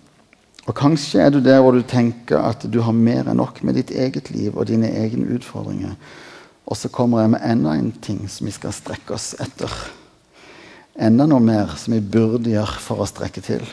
Og 0.65 0.75
Kanskje 0.77 1.23
er 1.23 1.31
du 1.33 1.41
der 1.45 1.61
hvor 1.61 1.77
du 1.77 1.83
tenker 1.83 2.41
at 2.41 2.65
du 2.73 2.81
har 2.85 2.97
mer 2.97 3.29
enn 3.29 3.39
nok 3.41 3.63
med 3.65 3.77
ditt 3.79 3.93
eget 3.93 4.31
liv 4.33 4.57
og 4.57 4.69
dine 4.69 4.91
egne 4.91 5.29
utfordringer. 5.37 5.95
Og 6.65 6.79
så 6.81 6.89
kommer 6.89 7.21
jeg 7.21 7.35
med 7.35 7.45
enda 7.45 7.75
en 7.77 7.93
ting 8.05 8.25
som 8.31 8.49
vi 8.49 8.55
skal 8.55 8.73
strekke 8.73 9.17
oss 9.17 9.35
etter. 9.41 9.73
Enda 10.95 11.27
noe 11.29 11.43
mer 11.43 11.75
som 11.81 11.97
vi 11.97 12.01
burde 12.01 12.53
gjøre 12.53 12.81
for 12.81 13.03
å 13.03 13.09
strekke 13.09 13.43
til. 13.45 13.65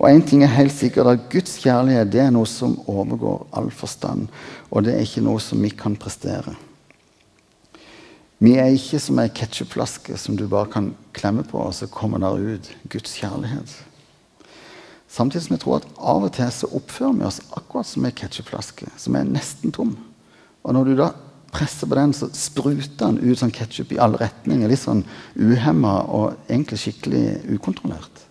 Og 0.00 0.08
én 0.08 0.22
ting 0.24 0.42
er 0.42 0.54
helt 0.54 0.72
sikkert 0.72 1.10
at 1.10 1.28
Guds 1.28 1.58
kjærlighet 1.60 2.08
det 2.08 2.22
er 2.24 2.32
noe 2.32 2.48
som 2.48 2.78
overgår 2.88 3.44
all 3.52 3.68
forstand. 3.68 4.30
Og 4.72 4.86
det 4.86 4.94
er 4.94 5.04
ikke 5.04 5.24
noe 5.26 5.42
som 5.44 5.60
vi 5.60 5.68
kan 5.76 5.96
prestere. 6.00 6.54
Vi 8.40 8.54
er 8.56 8.72
ikke 8.72 8.96
som 9.04 9.20
ei 9.20 9.28
ketsjupflaske 9.36 10.16
som 10.16 10.38
du 10.40 10.46
bare 10.48 10.70
kan 10.72 10.94
klemme 11.12 11.44
på, 11.44 11.60
og 11.60 11.74
så 11.76 11.90
kommer 11.92 12.22
der 12.22 12.40
ut 12.40 12.70
Guds 12.88 13.18
kjærlighet. 13.20 13.74
Samtidig 15.10 15.44
som 15.44 15.56
jeg 15.56 15.62
tror 15.66 15.82
at 15.82 15.90
av 15.98 16.24
og 16.24 16.32
til 16.32 16.52
så 16.54 16.70
oppfører 16.78 17.18
vi 17.18 17.26
oss 17.28 17.42
akkurat 17.52 17.90
som 17.90 18.06
ei 18.08 18.14
ketsjupflaske 18.16 18.88
som 18.96 19.18
er 19.20 19.28
nesten 19.28 19.74
tom. 19.76 19.92
Og 20.64 20.72
når 20.72 20.88
du 20.88 20.94
da 21.02 21.10
presser 21.52 21.90
på 21.90 21.98
den, 21.98 22.16
så 22.16 22.30
spruter 22.32 22.88
den 23.02 23.20
ut 23.20 23.36
sånn 23.42 23.52
ketsjup 23.52 23.92
i 23.92 24.00
alle 24.00 24.22
retninger. 24.22 24.70
Litt 24.70 24.80
sånn 24.86 25.04
uhemma 25.36 25.98
og 26.08 26.38
egentlig 26.48 26.80
skikkelig 26.80 27.24
ukontrollert. 27.58 28.29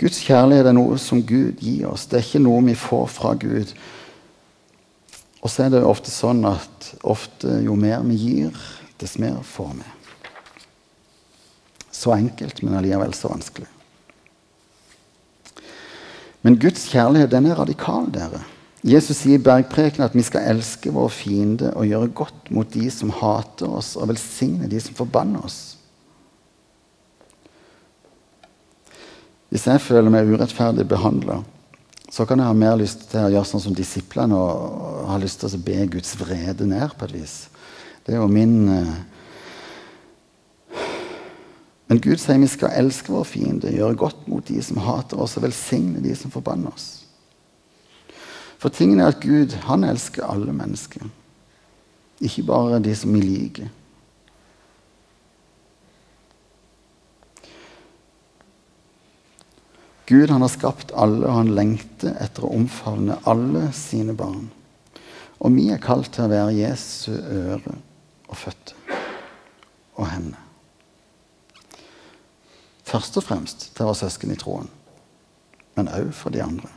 Guds 0.00 0.20
kjærlighet 0.26 0.66
er 0.66 0.74
noe 0.74 0.98
som 0.98 1.22
Gud 1.22 1.60
gir 1.62 1.86
oss. 1.92 2.08
Det 2.10 2.18
er 2.18 2.26
ikke 2.26 2.42
noe 2.42 2.62
vi 2.66 2.74
får 2.78 3.06
fra 3.14 3.34
Gud. 3.38 3.70
Og 5.44 5.52
så 5.52 5.66
er 5.66 5.74
det 5.74 5.84
ofte 5.86 6.10
sånn 6.10 6.42
at 6.48 6.88
ofte 7.04 7.60
jo 7.62 7.76
mer 7.78 8.02
vi 8.08 8.16
gir, 8.18 8.64
dess 8.98 9.18
mer 9.20 9.38
får 9.44 9.76
vi. 9.76 9.90
Så 11.94 12.14
enkelt, 12.16 12.62
men 12.64 12.78
allikevel 12.78 13.14
så 13.14 13.30
vanskelig. 13.30 13.68
Men 16.44 16.58
Guds 16.60 16.88
kjærlighet 16.90 17.30
den 17.32 17.46
er 17.48 17.60
radikal, 17.60 18.10
dere. 18.12 18.42
Jesus 18.84 19.22
sier 19.22 19.38
i 19.38 19.44
bergpreken 19.44 20.04
at 20.04 20.16
vi 20.16 20.24
skal 20.26 20.44
elske 20.50 20.90
våre 20.92 21.12
fiende 21.12 21.70
og 21.72 21.86
gjøre 21.88 22.10
godt 22.20 22.50
mot 22.52 22.68
de 22.74 22.90
som 22.92 23.14
hater 23.16 23.70
oss, 23.78 23.94
og 23.96 24.10
velsigne 24.10 24.68
de 24.68 24.80
som 24.82 24.96
forbanner 24.98 25.46
oss. 25.46 25.78
Hvis 29.54 29.68
jeg 29.70 29.82
føler 29.84 30.10
meg 30.10 30.26
urettferdig 30.26 30.82
behandla, 30.90 31.36
så 32.10 32.24
kan 32.26 32.40
jeg 32.42 32.50
ha 32.50 32.54
mer 32.58 32.74
lyst 32.80 33.04
til 33.12 33.22
å 33.22 33.30
gjøre 33.30 33.46
sånn 33.46 33.62
som 33.62 33.76
disiplene 33.78 34.34
og 34.34 35.04
ha 35.06 35.18
lyst 35.22 35.44
til 35.44 35.54
å 35.54 35.60
be 35.62 35.76
Guds 35.92 36.16
vrede 36.18 36.66
ned 36.66 36.96
på 36.98 37.06
et 37.06 37.14
vis. 37.14 37.34
Det 38.02 38.16
er 38.16 38.18
jo 38.18 38.26
min 38.30 38.56
eh, 38.74 38.94
Men 41.86 42.00
Gud 42.02 42.18
sier 42.18 42.40
vi 42.40 42.48
skal 42.48 42.74
elske 42.80 43.12
våre 43.12 43.28
fiender, 43.28 43.70
gjøre 43.70 44.00
godt 44.00 44.26
mot 44.26 44.42
de 44.48 44.56
som 44.64 44.80
hater 44.82 45.20
oss, 45.20 45.36
og 45.38 45.44
velsigne 45.44 46.02
de 46.02 46.14
som 46.18 46.32
forbanner 46.32 46.72
oss. 46.72 47.04
For 48.58 48.74
tingen 48.74 48.98
er 49.04 49.12
at 49.12 49.22
Gud 49.22 49.54
han 49.68 49.84
elsker 49.86 50.26
alle 50.26 50.50
mennesker, 50.56 51.04
ikke 52.24 52.46
bare 52.48 52.82
de 52.82 52.96
som 52.98 53.14
vi 53.14 53.22
liker. 53.22 53.70
Gud 60.06 60.30
han 60.30 60.44
har 60.44 60.52
skapt 60.52 60.92
alle, 60.92 61.24
og 61.26 61.38
han 61.38 61.54
lengter 61.56 62.12
etter 62.20 62.44
å 62.44 62.52
omfavne 62.58 63.16
alle 63.28 63.70
sine 63.76 64.12
barn. 64.16 64.50
Og 65.40 65.56
vi 65.56 65.70
er 65.72 65.82
kalt 65.82 66.12
til 66.12 66.26
å 66.26 66.32
være 66.32 66.56
Jesu 66.58 67.12
øre 67.14 67.78
og 68.28 68.36
føtter 68.36 69.00
og 69.96 70.08
hender. 70.10 70.40
Først 72.84 73.16
og 73.16 73.24
fremst 73.24 73.68
til 73.74 73.88
våre 73.88 73.98
søsken 74.04 74.32
i 74.34 74.38
troen, 74.38 74.68
men 75.74 75.90
òg 75.90 76.12
for 76.14 76.34
de 76.34 76.44
andre. 76.44 76.70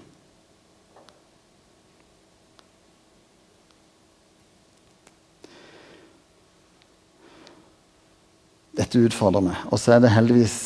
dette 8.78 9.02
utfordrer 9.02 9.44
meg. 9.44 9.62
Og 9.72 9.80
så 9.82 9.96
er 9.96 10.04
det 10.04 10.14
heldigvis 10.14 10.58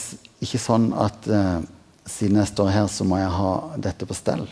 ikke 0.43 0.59
sånn 0.61 0.89
at 0.99 1.27
eh, 1.31 1.61
siden 2.11 2.41
jeg 2.41 2.51
står 2.51 2.73
her, 2.75 2.89
så 2.91 3.07
må 3.07 3.19
jeg 3.21 3.31
ha 3.33 3.53
dette 3.81 4.07
på 4.07 4.17
stell. 4.17 4.45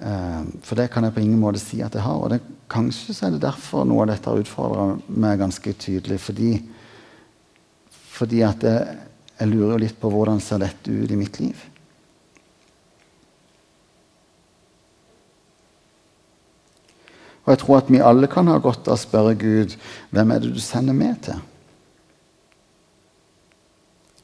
Eh, 0.00 0.40
for 0.66 0.78
det 0.78 0.88
kan 0.90 1.06
jeg 1.06 1.14
på 1.14 1.22
ingen 1.22 1.40
måte 1.40 1.62
si 1.62 1.82
at 1.84 1.94
jeg 1.94 2.04
har. 2.04 2.18
Og 2.18 2.32
det, 2.32 2.40
kanskje 2.72 3.14
så 3.14 3.28
er 3.28 3.36
det 3.36 3.44
derfor 3.44 3.86
noe 3.86 4.04
av 4.04 4.10
dette 4.14 4.30
har 4.30 4.40
utfordra 4.40 4.88
meg 5.08 5.42
ganske 5.42 5.76
tydelig. 5.84 6.18
Fordi, 6.24 6.50
fordi 8.16 8.42
at 8.46 8.66
jeg, 8.66 8.98
jeg 9.38 9.52
lurer 9.52 9.76
jo 9.76 9.84
litt 9.84 10.00
på 10.00 10.10
hvordan 10.10 10.42
ser 10.42 10.64
dette 10.64 10.90
ut 10.90 11.14
i 11.14 11.20
mitt 11.20 11.40
liv. 11.42 11.70
Og 17.44 17.52
jeg 17.52 17.60
tror 17.60 17.82
at 17.82 17.90
vi 17.92 18.00
alle 18.00 18.28
kan 18.32 18.48
ha 18.48 18.56
godt 18.62 18.88
av 18.88 18.96
å 18.96 19.00
spørre 19.00 19.34
Gud 19.36 19.74
hvem 20.14 20.30
er 20.32 20.40
det 20.40 20.54
du 20.54 20.62
sender 20.64 20.96
meg 20.96 21.18
til. 21.26 21.42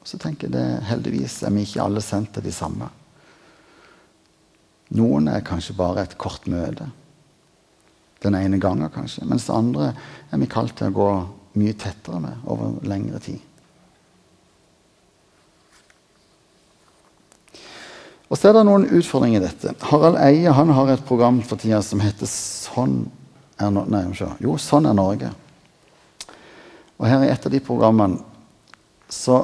Så 0.05 0.19
tenker 0.19 0.49
jeg 0.49 0.57
det 0.57 0.87
heldigvis 0.89 1.43
er 1.45 1.53
vi 1.55 1.67
ikke 1.67 1.85
alle 1.85 2.03
sendt 2.05 2.33
til 2.37 2.47
de 2.47 2.55
samme. 2.55 2.89
Noen 4.97 5.29
er 5.31 5.45
kanskje 5.47 5.77
bare 5.79 6.07
et 6.07 6.17
kort 6.19 6.49
møte. 6.51 6.89
Den 8.21 8.37
ene 8.37 8.59
gangen, 8.61 8.91
kanskje. 8.93 9.25
Mens 9.29 9.49
andre 9.53 9.93
er 10.31 10.41
vi 10.41 10.49
kalt 10.51 10.75
til 10.77 10.91
å 10.91 10.97
gå 10.97 11.11
mye 11.61 11.77
tettere 11.79 12.21
med 12.23 12.51
over 12.51 12.77
lengre 12.89 13.21
tid. 13.23 13.39
Og 18.31 18.39
så 18.39 18.51
er 18.51 18.55
det 18.55 18.67
noen 18.69 18.87
utfordringer 18.87 19.41
i 19.41 19.47
dette. 19.49 19.73
Harald 19.91 20.19
Eie 20.23 20.53
han 20.55 20.71
har 20.75 20.93
et 20.93 21.07
program 21.07 21.41
for 21.43 21.59
tida 21.59 21.81
som 21.83 22.03
heter 22.03 22.31
Sånn 22.31 23.01
er, 23.59 23.73
no 23.75 23.83
Nei, 23.91 24.05
jo, 24.41 24.55
sånn 24.61 24.87
er 24.87 24.95
Norge. 24.95 25.33
Og 27.01 27.09
her 27.09 27.25
i 27.27 27.33
et 27.33 27.47
av 27.47 27.53
de 27.53 27.63
programmene 27.65 28.21
så 29.11 29.41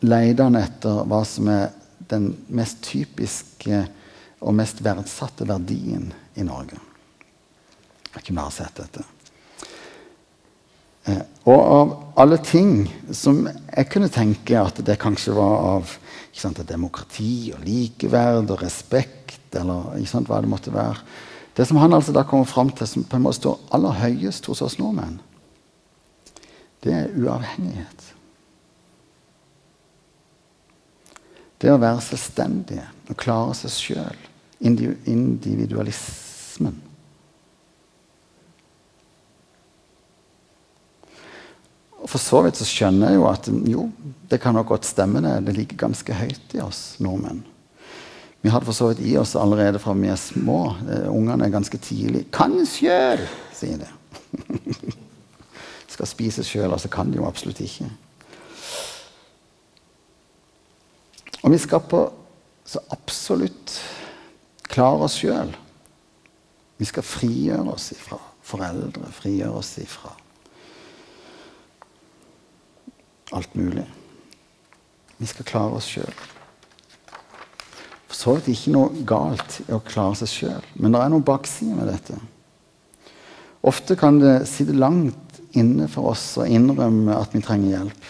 leter 0.00 0.44
han 0.44 0.58
etter 0.58 1.04
hva 1.08 1.22
som 1.26 1.48
er 1.52 1.70
den 2.08 2.30
mest 2.54 2.80
typiske 2.86 3.84
og 4.38 4.54
mest 4.54 4.82
verdsatte 4.84 5.46
verdien 5.48 6.12
i 6.38 6.46
Norge. 6.46 6.78
Jeg 6.78 8.14
har 8.14 8.24
ikke 8.24 8.36
mer 8.38 8.52
sett 8.54 8.78
dette. 8.78 9.04
Eh, 11.08 11.22
og 11.48 11.60
av 11.60 11.94
alle 12.20 12.38
ting 12.44 12.86
som 13.14 13.44
jeg 13.48 13.88
kunne 13.92 14.10
tenke 14.12 14.58
at 14.60 14.80
det 14.84 14.98
kanskje 15.00 15.34
var 15.36 15.64
av 15.72 15.96
sant, 16.36 16.60
demokrati 16.68 17.50
og 17.54 17.64
likeverd 17.66 18.52
og 18.54 18.62
respekt, 18.62 19.40
eller 19.56 19.96
sant, 20.06 20.28
hva 20.28 20.42
det 20.44 20.50
måtte 20.50 20.74
være 20.74 21.00
Det 21.56 21.66
som 21.66 21.80
han 21.82 21.92
altså 21.92 22.12
da 22.14 22.22
kommer 22.22 22.46
fram 22.46 22.68
til 22.70 22.86
som 22.86 23.02
på 23.02 23.16
en 23.16 23.24
måte 23.24 23.40
står 23.40 23.56
aller 23.74 23.96
høyest 23.98 24.46
hos 24.46 24.60
oss 24.62 24.76
nordmenn, 24.78 25.16
det 26.86 26.92
er 26.94 27.16
uavhengighet. 27.18 28.07
Det 31.58 31.72
å 31.72 31.80
være 31.82 32.00
selvstendige 32.04 32.84
og 33.08 33.16
klare 33.18 33.54
seg 33.58 33.70
sjøl. 33.74 34.18
Individualismen. 34.62 36.76
Og 41.98 42.06
For 42.08 42.18
så 42.22 42.42
vidt 42.46 42.56
så 42.60 42.64
skjønner 42.64 43.10
jeg 43.10 43.18
jo 43.18 43.26
at 43.28 43.48
jo, 43.68 43.90
det 44.30 44.38
kan 44.40 44.54
nok 44.56 44.68
godt 44.70 44.86
stemme. 44.86 45.20
Det 45.24 45.46
Det 45.46 45.56
ligger 45.56 45.76
ganske 45.88 46.12
høyt 46.14 46.54
i 46.54 46.60
oss 46.62 46.96
nordmenn. 47.02 47.42
Vi 48.40 48.50
hadde 48.54 48.64
for 48.64 48.72
så 48.72 48.86
vidt 48.92 49.00
i 49.02 49.16
oss 49.18 49.36
allerede 49.36 49.78
fra 49.82 49.92
vi 49.98 50.08
er 50.08 50.16
små. 50.16 50.76
Eh, 50.88 51.10
ungene 51.10 51.44
er 51.44 51.50
ganske 51.50 51.78
tidlig 51.78 52.30
'Kan 52.30 52.66
sjøl', 52.66 53.28
sier 53.52 53.78
de. 53.78 53.86
Skal 55.92 56.06
spise 56.06 56.44
sjøl, 56.44 56.72
altså 56.72 56.88
kan 56.88 57.10
de 57.10 57.16
jo 57.18 57.26
absolutt 57.26 57.60
ikke. 57.60 57.90
Og 61.42 61.52
vi 61.54 61.58
skal 61.62 61.84
på 61.86 62.02
så 62.68 62.82
absolutt 62.92 63.74
klare 64.68 65.06
oss 65.06 65.18
sjøl. 65.22 65.52
Vi 66.78 66.86
skal 66.86 67.06
frigjøre 67.06 67.74
oss 67.74 67.90
ifra 67.94 68.18
foreldre, 68.48 69.10
frigjøre 69.12 69.60
oss 69.60 69.76
ifra 69.82 70.14
alt 73.32 73.54
mulig. 73.54 73.84
Vi 75.16 75.26
skal 75.26 75.44
klare 75.48 75.78
oss 75.78 75.88
sjøl. 75.90 76.12
For 78.08 78.16
så 78.16 78.34
vidt 78.38 78.52
ikke 78.54 78.72
noe 78.72 79.04
galt 79.08 79.58
i 79.66 79.72
å 79.76 79.82
klare 79.84 80.16
seg 80.22 80.32
sjøl, 80.32 80.68
men 80.80 80.94
det 80.94 81.02
er 81.02 81.12
noen 81.12 81.26
baksider 81.26 81.76
med 81.76 81.90
dette. 81.92 82.16
Ofte 83.68 83.98
kan 83.98 84.20
det 84.22 84.46
sitte 84.48 84.76
langt 84.76 85.42
inne 85.58 85.88
for 85.92 86.12
oss 86.12 86.30
å 86.40 86.46
innrømme 86.46 87.16
at 87.18 87.34
vi 87.34 87.42
trenger 87.44 87.74
hjelp. 87.74 88.08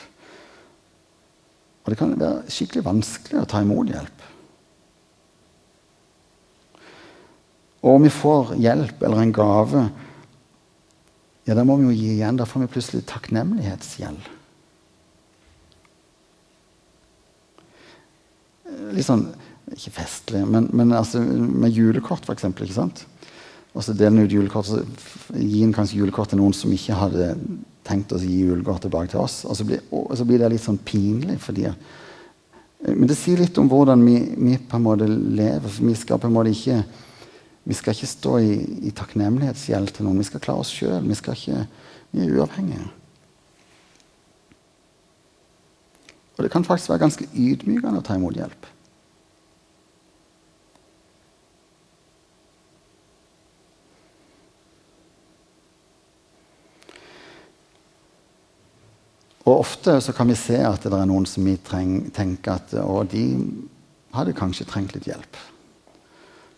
Og 1.89 1.95
det 1.95 1.97
kan 2.03 2.11
være 2.21 2.51
skikkelig 2.53 2.85
vanskelig 2.85 3.39
å 3.41 3.47
ta 3.49 3.63
imot 3.65 3.89
hjelp. 3.89 4.25
Og 7.81 7.95
om 7.95 8.03
vi 8.05 8.11
får 8.13 8.51
hjelp 8.61 9.05
eller 9.09 9.23
en 9.23 9.33
gave, 9.33 9.85
ja, 11.49 11.57
da 11.57 11.65
må 11.65 11.79
vi 11.81 11.87
jo 11.87 11.95
gi 11.97 12.11
igjen. 12.19 12.37
Da 12.37 12.45
får 12.45 12.67
vi 12.67 12.69
plutselig 12.75 13.07
takknemlighetsgjeld. 13.09 14.29
Litt 18.93 19.09
sånn 19.09 19.31
Ikke 19.73 19.95
festlig, 20.03 20.45
men, 20.49 20.69
men 20.77 20.93
altså, 20.97 21.21
med 21.25 21.73
julekort, 21.73 22.29
for 22.29 22.37
eksempel, 22.37 22.69
Ikke 22.69 22.83
sant? 22.83 23.07
Og 23.73 23.85
så 23.85 23.97
deler 23.97 24.29
ut 24.29 24.33
julekort, 24.37 24.69
så 24.69 24.85
gir 25.33 25.65
en 25.65 25.73
kanskje 25.77 26.03
julekort 26.03 26.35
til 26.35 26.41
noen 26.43 26.57
som 26.57 26.73
ikke 26.73 27.01
hadde 27.01 27.33
tenkt 27.89 28.13
å 28.15 28.21
gi 28.21 28.45
julegave 28.45 28.85
tilbake 28.85 29.13
til 29.15 29.23
oss. 29.23 29.41
Og 29.49 29.57
så, 29.59 29.67
blir, 29.67 29.83
og 29.91 30.15
så 30.19 30.27
blir, 30.29 30.43
det 30.43 30.53
litt 30.53 30.65
sånn 30.65 30.81
pinlig. 30.85 31.39
Fordi, 31.43 31.67
men 32.89 33.09
det 33.11 33.19
sier 33.19 33.41
litt 33.41 33.59
om 33.61 33.71
hvordan 33.71 34.05
vi, 34.07 34.19
vi, 34.37 34.57
på 34.61 34.79
en 34.79 34.87
måte 34.87 35.09
lever. 35.09 35.67
For 35.67 35.89
vi 35.89 35.97
skal 35.99 36.21
på 36.23 36.31
en 36.31 36.37
måte 36.37 36.55
ikke 36.55 36.83
vi 37.69 37.77
skal 37.77 37.93
ikke 37.93 38.09
stå 38.09 38.31
i, 38.41 38.53
i 38.89 38.91
takknemlighetsgjeld 38.97 39.91
til 39.93 40.07
noen. 40.07 40.23
Vi 40.23 40.29
skal 40.31 40.41
klare 40.41 40.63
oss 40.63 40.71
sjøl. 40.73 41.05
Vi, 41.05 41.59
vi 42.15 42.23
er 42.25 42.39
uavhengige. 42.39 42.87
Og 46.39 46.47
det 46.47 46.53
kan 46.55 46.65
faktisk 46.65 46.95
være 46.95 47.03
ganske 47.03 47.27
ydmykende 47.35 48.01
å 48.01 48.07
ta 48.07 48.17
imot 48.17 48.39
hjelp. 48.39 48.69
Og 59.49 59.63
ofte 59.63 59.95
så 60.05 60.13
kan 60.13 60.29
vi 60.29 60.37
se 60.37 60.59
at 60.61 60.85
det 60.85 60.93
er 60.93 61.09
noen 61.09 61.25
som 61.29 61.47
vi 61.49 61.55
tenker 61.65 62.53
at 62.53 62.75
og 62.83 63.09
de 63.15 63.25
hadde 64.13 64.37
kanskje 64.37 64.67
trengt 64.69 64.93
litt 64.93 65.09
hjelp. 65.09 65.39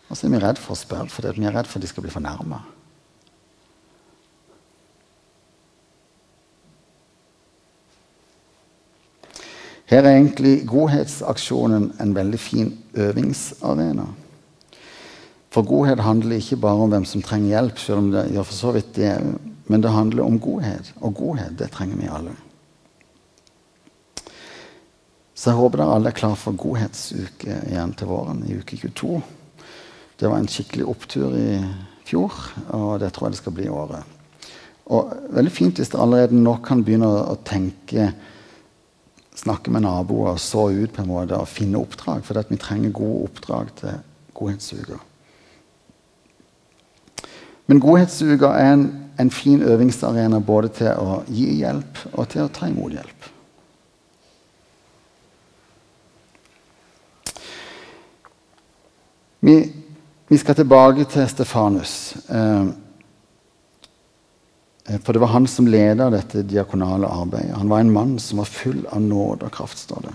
Og 0.09 0.17
så 0.17 0.27
er 0.27 0.33
vi 0.33 0.41
redd 0.43 0.59
for 0.59 0.75
å 0.75 0.79
spørre, 0.79 1.07
for 1.07 1.23
vi 1.31 1.47
er 1.47 1.55
redd 1.55 1.69
for 1.71 1.79
at 1.79 1.85
de 1.85 1.91
skal 1.91 2.03
bli 2.03 2.11
fornærma. 2.11 2.59
Her 9.91 10.03
er 10.03 10.17
egentlig 10.17 10.65
godhetsaksjonen 10.67 11.89
en 11.99 12.13
veldig 12.15 12.39
fin 12.39 12.75
øvingsarena. 12.95 14.05
For 15.51 15.67
godhet 15.67 15.99
handler 16.03 16.39
ikke 16.39 16.59
bare 16.63 16.85
om 16.85 16.91
hvem 16.91 17.07
som 17.07 17.23
trenger 17.23 17.57
hjelp, 17.57 17.79
selv 17.79 18.03
om 18.03 18.13
det 18.13 18.29
gjør 18.31 18.47
for 18.47 18.59
så 18.59 18.71
vidt 18.75 18.95
det, 18.95 19.11
men 19.67 19.83
det 19.83 19.91
handler 19.91 20.27
om 20.27 20.39
godhet. 20.39 20.93
Og 21.01 21.15
godhet, 21.15 21.59
det 21.59 21.73
trenger 21.75 21.99
vi 21.99 22.11
alle. 22.11 22.35
Så 25.41 25.49
jeg 25.49 25.57
håper 25.57 25.81
dere 25.81 25.93
alle 25.97 26.11
er 26.11 26.13
klar 26.13 26.35
for 26.37 26.53
godhetsuke 26.53 27.55
igjen 27.71 27.95
til 27.97 28.11
våren, 28.11 28.43
i 28.45 28.59
uke 28.61 28.77
22. 28.77 29.15
Det 30.21 30.29
var 30.29 30.37
en 30.37 30.49
skikkelig 30.53 30.85
opptur 30.91 31.33
i 31.33 31.55
fjor, 32.05 32.35
og 32.77 32.99
det 33.01 33.09
tror 33.15 33.25
jeg 33.27 33.33
det 33.33 33.39
skal 33.39 33.55
bli 33.57 33.65
i 33.65 33.71
året. 33.73 34.19
Og 34.93 35.09
veldig 35.33 35.53
fint 35.55 35.81
hvis 35.81 35.89
dere 35.89 36.05
allerede 36.05 36.37
nå 36.37 36.53
kan 36.61 36.85
begynne 36.85 37.09
å 37.09 37.39
tenke 37.47 38.11
Snakke 39.41 39.71
med 39.71 39.85
naboer, 39.85 40.35
så 40.37 40.67
ut 40.69 40.91
på 40.93 41.01
en 41.01 41.07
måte 41.09 41.37
og 41.39 41.47
finne 41.49 41.79
oppdrag. 41.79 42.19
For 42.27 42.37
vi 42.49 42.57
trenger 42.61 42.91
gode 42.93 43.29
oppdrag 43.29 43.71
til 43.79 43.95
godhetsuka. 44.37 44.99
Men 47.71 47.81
godhetsuka 47.81 48.51
er 48.59 48.73
en, 48.75 48.83
en 49.17 49.31
fin 49.33 49.63
øvingsarena 49.63 50.43
både 50.45 50.73
til 50.83 50.91
å 50.99 51.21
gi 51.31 51.47
hjelp 51.63 52.03
og 52.11 52.27
til 52.35 52.43
å 52.43 52.51
ta 52.53 52.69
imot 52.69 52.99
hjelp. 52.99 53.31
Vi, 59.43 59.73
vi, 60.27 60.37
skal 60.37 60.55
tilbake 60.55 61.07
til 61.09 61.25
Stefanus. 61.29 61.93
Eh, 62.29 62.65
eh, 64.85 64.99
for 65.01 65.17
det 65.17 65.21
var 65.23 65.33
han 65.33 65.47
som 65.49 65.65
leda 65.65 66.11
dette 66.13 66.43
diakonale 66.45 67.09
arbeidet. 67.09 67.57
Han 67.57 67.71
var 67.71 67.81
en 67.81 67.93
mann 67.93 68.19
som 68.21 68.37
var 68.37 68.51
full 68.51 68.83
av 68.85 69.01
nåde 69.01 69.47
og 69.49 69.55
kraft. 69.55 69.81
står 69.81 70.05
det. 70.05 70.13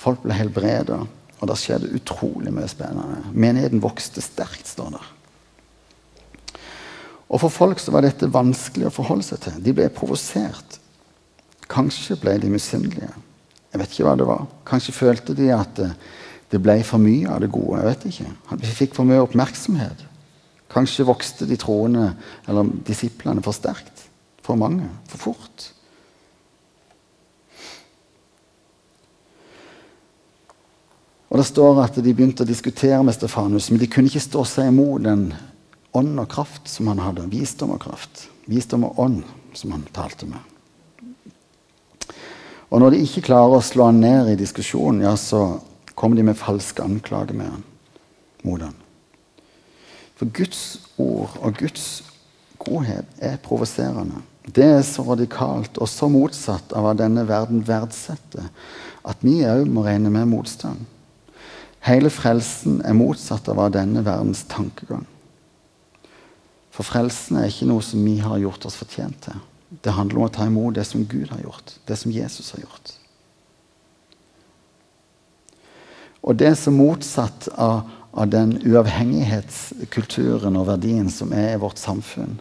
Folk 0.00 0.24
ble 0.24 0.38
helbreda, 0.38 1.02
og 1.38 1.50
det 1.50 1.58
skjedde 1.60 1.92
utrolig 1.98 2.54
mye 2.54 2.70
spennende. 2.70 3.20
Menigheten 3.36 3.84
vokste 3.84 4.24
sterkt, 4.24 4.64
står 4.72 4.96
det. 4.96 5.04
Og 7.28 7.40
For 7.40 7.52
folk 7.52 7.80
så 7.80 7.92
var 7.92 8.08
dette 8.08 8.32
vanskelig 8.32 8.88
å 8.88 8.94
forholde 8.96 9.28
seg 9.28 9.44
til. 9.44 9.60
De 9.60 9.76
ble 9.76 9.92
provosert 9.92 10.78
Kanskje 11.72 12.18
ble 12.20 12.34
de 12.36 12.50
misunnelige. 12.52 13.08
Jeg 13.72 13.80
vet 13.80 13.92
ikke 13.94 14.04
hva 14.04 14.16
det 14.20 14.26
var. 14.28 14.42
Kanskje 14.68 14.92
følte 14.92 15.32
de 15.36 15.46
at 15.54 15.78
det, 16.52 16.60
ble 16.60 16.78
for 16.84 17.00
mye 17.00 17.28
av 17.32 17.40
det 17.42 17.50
gode. 17.52 17.80
Jeg 17.80 17.88
vet 17.88 18.08
ikke. 18.10 18.56
De 18.60 18.72
fikk 18.80 18.96
for 18.96 19.08
mye 19.08 19.22
oppmerksomhet. 19.24 20.04
Kanskje 20.72 21.06
vokste 21.08 21.48
de 21.48 21.56
troende, 21.60 22.12
eller 22.48 22.68
disiplene, 22.86 23.44
for 23.44 23.56
sterkt. 23.56 24.06
For 24.44 24.58
mange. 24.60 24.88
For 25.08 25.30
fort. 25.30 25.72
Og 31.32 31.38
Det 31.38 31.46
står 31.48 31.78
at 31.80 31.96
de 31.96 32.12
begynte 32.12 32.44
å 32.44 32.48
diskutere 32.48 33.00
med 33.00 33.16
Stefanus, 33.16 33.70
men 33.72 33.80
de 33.80 33.88
kunne 33.88 34.10
ikke 34.12 34.20
stå 34.20 34.44
seg 34.44 34.68
imot 34.68 35.06
den 35.06 35.30
ånd 35.96 36.20
og 36.20 36.28
kraft 36.28 36.68
som 36.68 36.90
han 36.92 37.00
hadde. 37.00 37.24
Visdom 37.32 37.72
og 37.72 37.80
kraft. 37.80 38.26
Visdom 38.44 38.84
og 38.84 38.98
ånd 39.00 39.22
som 39.56 39.72
han 39.72 39.86
talte 39.96 40.28
med. 40.28 42.12
Og 42.72 42.80
når 42.80 42.92
de 42.92 43.02
ikke 43.04 43.24
klarer 43.28 43.56
å 43.56 43.64
slå 43.64 43.88
han 43.88 44.00
ned 44.00 44.28
i 44.32 44.36
diskusjonen, 44.40 45.04
ja, 45.04 45.12
så 45.16 45.60
kommer 45.94 46.16
de 46.16 46.26
med 46.26 46.38
falske 46.38 46.82
anklager 46.84 47.36
med 47.36 47.50
han, 47.50 47.64
mot 48.44 48.62
han. 48.62 48.76
For 50.16 50.30
Guds 50.30 50.80
ord 51.02 51.36
og 51.42 51.58
Guds 51.58 52.04
godhet 52.62 53.06
er 53.18 53.40
provoserende. 53.42 54.22
Det 54.46 54.64
er 54.64 54.82
så 54.86 55.04
radikalt 55.06 55.78
og 55.78 55.88
så 55.90 56.08
motsatt 56.10 56.74
av 56.74 56.86
hva 56.86 56.94
denne 56.98 57.24
verden 57.28 57.62
verdsetter, 57.66 58.48
at 59.06 59.22
vi 59.22 59.40
òg 59.46 59.68
må 59.70 59.84
regne 59.86 60.10
med 60.14 60.30
motstand. 60.30 60.82
Hele 61.82 62.10
frelsen 62.14 62.80
er 62.86 62.94
motsatt 62.94 63.48
av 63.50 63.58
hva 63.58 63.68
denne 63.74 64.04
verdens 64.06 64.44
tankegang. 64.50 65.06
For 66.72 66.86
frelsen 66.86 67.38
er 67.38 67.50
ikke 67.50 67.68
noe 67.68 67.82
som 67.84 68.02
vi 68.06 68.16
har 68.22 68.40
gjort 68.40 68.66
oss 68.66 68.78
fortjent 68.78 69.18
til. 69.26 69.38
Det 69.82 69.94
handler 69.96 70.20
om 70.20 70.26
å 70.28 70.32
ta 70.32 70.46
imot 70.46 70.76
det 70.76 70.86
som 70.86 71.06
Gud 71.08 71.30
har 71.32 71.42
gjort, 71.42 71.76
det 71.88 71.98
som 71.98 72.14
Jesus 72.14 72.52
har 72.54 72.62
gjort. 72.64 72.94
Og 76.22 76.38
det 76.38 76.54
som 76.58 76.78
motsatt 76.78 77.48
av, 77.58 77.82
av 78.12 78.30
den 78.30 78.54
uavhengighetskulturen 78.62 80.56
og 80.58 80.68
verdien 80.70 81.10
som 81.10 81.32
er 81.34 81.56
i 81.56 81.60
vårt 81.60 81.82
samfunn. 81.82 82.38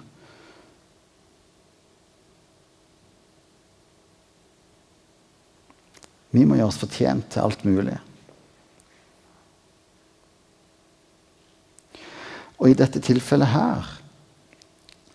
Vi 6.31 6.45
må 6.47 6.55
gjøre 6.55 6.69
oss 6.71 6.79
fortjent 6.79 7.27
til 7.33 7.43
alt 7.43 7.65
mulig. 7.67 7.97
Og 12.61 12.69
i 12.69 12.77
dette 12.77 13.01
tilfellet 13.03 13.49
her 13.51 13.89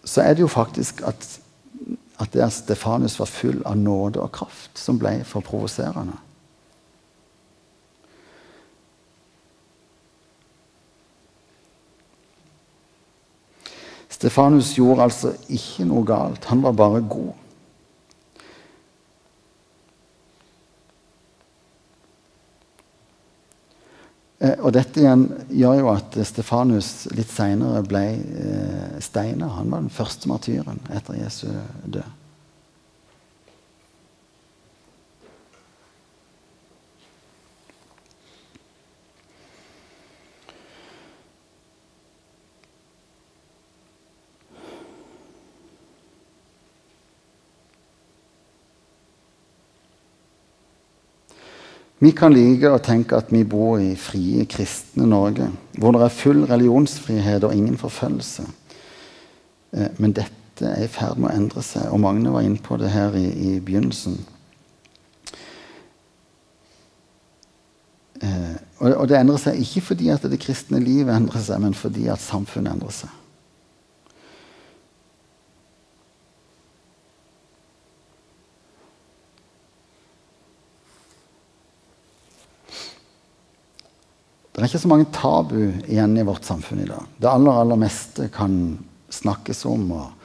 så 0.07 0.23
er 0.23 0.35
det 0.35 0.43
jo 0.43 0.51
faktisk 0.51 1.01
at, 1.07 1.25
at 2.23 2.35
der 2.35 2.51
Stefanus 2.53 3.19
var 3.21 3.31
full 3.31 3.63
av 3.67 3.79
nåde 3.79 4.21
og 4.23 4.33
kraft, 4.35 4.75
som 4.79 4.99
ble 4.99 5.21
for 5.27 5.47
provoserende. 5.47 6.19
Stefanus 14.17 14.71
gjorde 14.79 15.05
altså 15.05 15.35
ikke 15.53 15.85
noe 15.85 16.05
galt. 16.09 16.47
Han 16.49 16.63
var 16.65 16.73
bare 16.77 17.03
god. 17.05 17.35
Eh, 24.41 24.57
og 24.61 24.73
dette 24.77 25.01
igjen 25.03 25.27
gjør 25.53 25.81
jo 25.83 25.91
at 25.93 26.17
Stefanus 26.29 26.91
litt 27.17 27.33
seinere 27.33 27.85
ble 27.85 28.05
eh, 28.17 28.95
steina. 29.05 29.53
Han 29.59 29.73
var 29.73 29.85
den 29.85 29.93
første 29.93 30.33
martyren 30.33 30.81
etter 30.97 31.21
Jesu 31.21 31.51
død. 31.85 32.26
Vi 51.99 52.11
kan 52.13 52.35
like 52.35 52.69
å 52.69 52.81
tenke 52.85 53.17
at 53.17 53.31
vi 53.33 53.41
bor 53.49 53.81
i 53.81 53.95
frie, 53.97 54.45
kristne 54.45 55.07
Norge, 55.09 55.49
hvor 55.81 55.97
det 55.97 56.03
er 56.05 56.13
full 56.13 56.43
religionsfrihet 56.45 57.47
og 57.49 57.55
ingen 57.57 57.79
forfølgelse. 57.81 58.45
Eh, 59.73 59.89
men 59.97 60.13
dette 60.17 60.69
er 60.69 60.85
i 60.85 60.91
ferd 60.93 61.17
med 61.17 61.31
å 61.31 61.37
endre 61.39 61.65
seg, 61.65 61.89
og 61.89 62.03
Magne 62.05 62.33
var 62.35 62.45
inne 62.45 62.61
på 62.61 62.77
det 62.81 62.93
her 62.93 63.17
i, 63.17 63.25
i 63.25 63.55
begynnelsen. 63.65 64.19
Eh, 68.21 68.57
og 68.85 69.09
det 69.09 69.17
endrer 69.17 69.41
seg 69.41 69.61
ikke 69.65 69.87
fordi 69.89 70.13
at 70.13 70.25
det 70.29 70.41
kristne 70.41 70.83
livet 70.83 71.17
endrer 71.17 71.49
seg, 71.49 71.65
men 71.65 71.77
fordi 71.77 72.11
at 72.13 72.21
samfunnet 72.21 72.77
endrer 72.77 72.93
seg. 72.93 73.23
Er 84.67 84.73
ikke 84.73 84.83
så 84.83 84.91
mange 84.91 85.07
tabu 85.15 85.61
igjen 85.87 86.17
i 86.19 86.25
vårt 86.27 86.45
samfunn 86.45 86.83
i 86.83 86.89
dag. 86.89 87.05
Det 87.23 87.29
aller, 87.31 87.61
aller 87.63 87.79
meste 87.79 88.27
kan 88.35 88.57
snakkes 89.15 89.63
om 89.71 89.85
og 89.95 90.25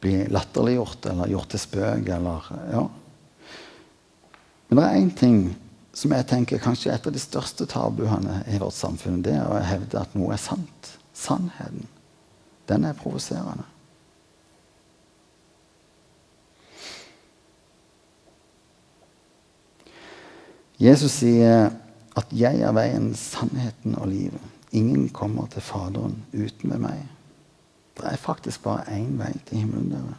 bli 0.00 0.28
latterliggjort 0.30 1.08
eller 1.10 1.32
gjort 1.32 1.50
til 1.50 1.62
spøk. 1.64 2.06
Eller, 2.14 2.46
ja. 2.70 2.84
Men 4.68 4.78
det 4.78 4.84
er 4.86 5.00
én 5.00 5.10
ting 5.18 5.40
som 5.96 6.14
jeg 6.14 6.28
tenker 6.30 6.62
kanskje 6.62 6.94
et 6.94 7.10
av 7.10 7.16
de 7.16 7.20
største 7.20 7.66
tabuene 7.66 8.44
i 8.46 8.60
vårt 8.62 8.78
samfunn. 8.78 9.24
Det 9.26 9.34
er 9.34 9.50
å 9.50 9.58
hevde 9.58 9.98
at 9.98 10.14
noe 10.14 10.36
er 10.36 10.40
sant. 10.40 10.94
Sannheten. 11.10 11.90
Den 12.70 12.86
er 12.86 12.94
provoserende. 12.96 13.66
Jesus 20.80 21.18
sier 21.18 21.74
at 22.18 22.32
jeg 22.34 22.62
er 22.64 22.74
veien, 22.74 23.12
sannheten 23.14 23.94
og 23.98 24.08
livet. 24.10 24.48
Ingen 24.72 25.08
kommer 25.14 25.46
til 25.50 25.62
Faderen 25.62 26.16
uten 26.32 26.70
ved 26.70 26.82
meg. 26.82 27.06
Det 27.98 28.06
er 28.06 28.16
faktisk 28.16 28.62
bare 28.62 28.86
én 28.96 29.18
vei 29.18 29.32
til 29.46 29.58
himmelen. 29.62 29.90
dere. 29.90 30.18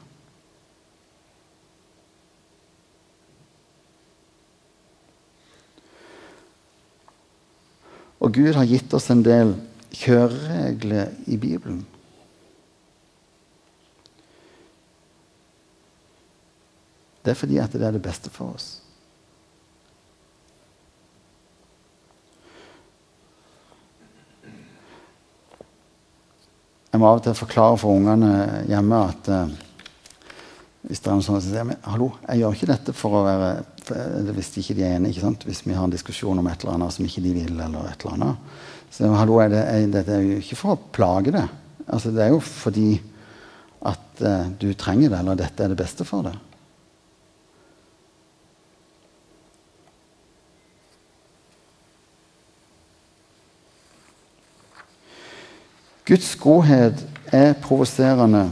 Og 8.22 8.34
Gud 8.34 8.54
har 8.54 8.70
gitt 8.70 8.94
oss 8.94 9.10
en 9.10 9.24
del 9.26 9.56
kjøreregler 9.98 11.10
i 11.26 11.38
Bibelen. 11.42 11.82
Det 17.26 17.34
er 17.34 17.38
fordi 17.38 17.58
at 17.62 17.74
det 17.74 17.82
er 17.86 17.98
det 17.98 18.02
beste 18.02 18.30
for 18.30 18.54
oss. 18.54 18.81
Jeg 26.92 27.00
må 27.00 27.08
av 27.08 27.22
og 27.22 27.24
til 27.24 27.38
forklare 27.40 27.78
for 27.80 27.96
ungene 27.96 28.64
hjemme 28.68 28.98
at 29.08 29.30
uh, 29.32 29.52
hvis 30.82 31.00
det 31.00 31.08
er 31.08 31.16
noen 31.16 31.24
som 31.24 31.38
sier 31.40 31.64
men 31.68 31.80
hallo, 31.88 32.10
jeg 32.26 32.42
gjør 32.42 32.58
ikke 32.58 32.70
dette 32.72 32.96
for 32.98 33.16
å 33.16 33.22
være 33.24 33.52
for, 33.86 34.34
Hvis 34.36 34.52
ikke 34.60 34.76
de 34.76 34.84
er 34.84 34.98
enige, 34.98 35.16
ikke 35.16 35.24
sant? 35.24 35.46
hvis 35.48 35.64
vi 35.64 35.78
har 35.78 35.86
en 35.88 35.94
diskusjon 35.94 36.42
om 36.42 36.50
et 36.52 36.66
eller 36.66 36.76
annet 36.76 36.96
som 36.96 37.08
ikke 37.08 37.24
de 37.24 37.34
vil, 37.38 37.54
eller 37.54 37.88
et 37.88 38.04
eller 38.04 38.18
annet. 38.18 38.60
Så 38.92 39.08
hallo, 39.16 39.40
er 39.40 39.54
det, 39.54 39.62
er, 39.62 39.88
dette 39.94 40.18
er 40.18 40.26
jo 40.26 40.42
ikke 40.42 40.60
for 40.60 40.76
å 40.76 40.82
plage 40.92 41.34
det. 41.38 41.46
Altså, 41.88 42.12
det 42.12 42.26
er 42.26 42.34
jo 42.34 42.42
fordi 42.44 42.90
at 43.88 44.24
uh, 44.26 44.52
du 44.60 44.68
trenger 44.76 45.14
det, 45.14 45.22
eller 45.22 45.40
dette 45.40 45.64
er 45.64 45.72
det 45.72 45.80
beste 45.80 46.06
for 46.08 46.28
deg. 46.28 46.51
Guds 56.12 56.34
godhet 56.36 57.06
er 57.32 57.54
provoserende. 57.64 58.50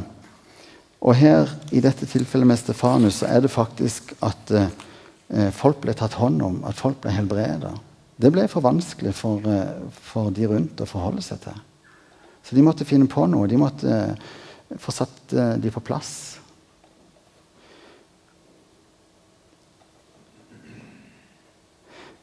Og 1.03 1.15
her, 1.19 1.49
i 1.75 1.81
dette 1.83 2.07
tilfellet 2.07 2.47
med 2.47 2.59
Stefanus, 2.61 3.17
så 3.19 3.27
er 3.27 3.43
det 3.43 3.51
faktisk 3.51 4.13
at 4.23 4.53
eh, 4.55 5.49
folk 5.51 5.81
ble 5.83 5.91
tatt 5.91 6.15
hånd 6.21 6.39
om, 6.39 6.61
at 6.63 6.79
folk 6.79 7.01
ble 7.03 7.11
helbreda. 7.11 7.73
Det 8.15 8.31
ble 8.31 8.47
for 8.51 8.63
vanskelig 8.63 9.11
for, 9.15 9.43
eh, 9.43 9.75
for, 9.91 10.31
de 10.31 10.47
rundt 10.47 10.79
å 10.79 10.87
forholde 10.87 11.23
seg 11.23 11.43
til. 11.43 11.59
Så 12.47 12.55
de 12.55 12.63
måtte 12.63 12.87
finne 12.87 13.11
på 13.11 13.27
noe. 13.27 13.51
De 13.51 13.59
måtte 13.59 13.91
eh, 13.91 14.75
få 14.79 14.95
satt 14.95 15.35
eh, 15.35 15.55
de 15.59 15.75
på 15.75 15.83
plass. 15.83 16.13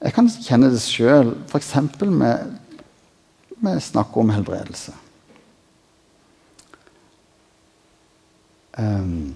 Jeg 0.01 0.16
kan 0.16 0.33
kjenne 0.33 0.72
det 0.72 0.81
sjøl, 0.81 1.37
f.eks. 1.49 1.75
Med, 2.09 2.61
med 3.61 3.85
snakk 3.85 4.16
om 4.16 4.33
helbredelse. 4.33 5.03
Um, 8.76 9.34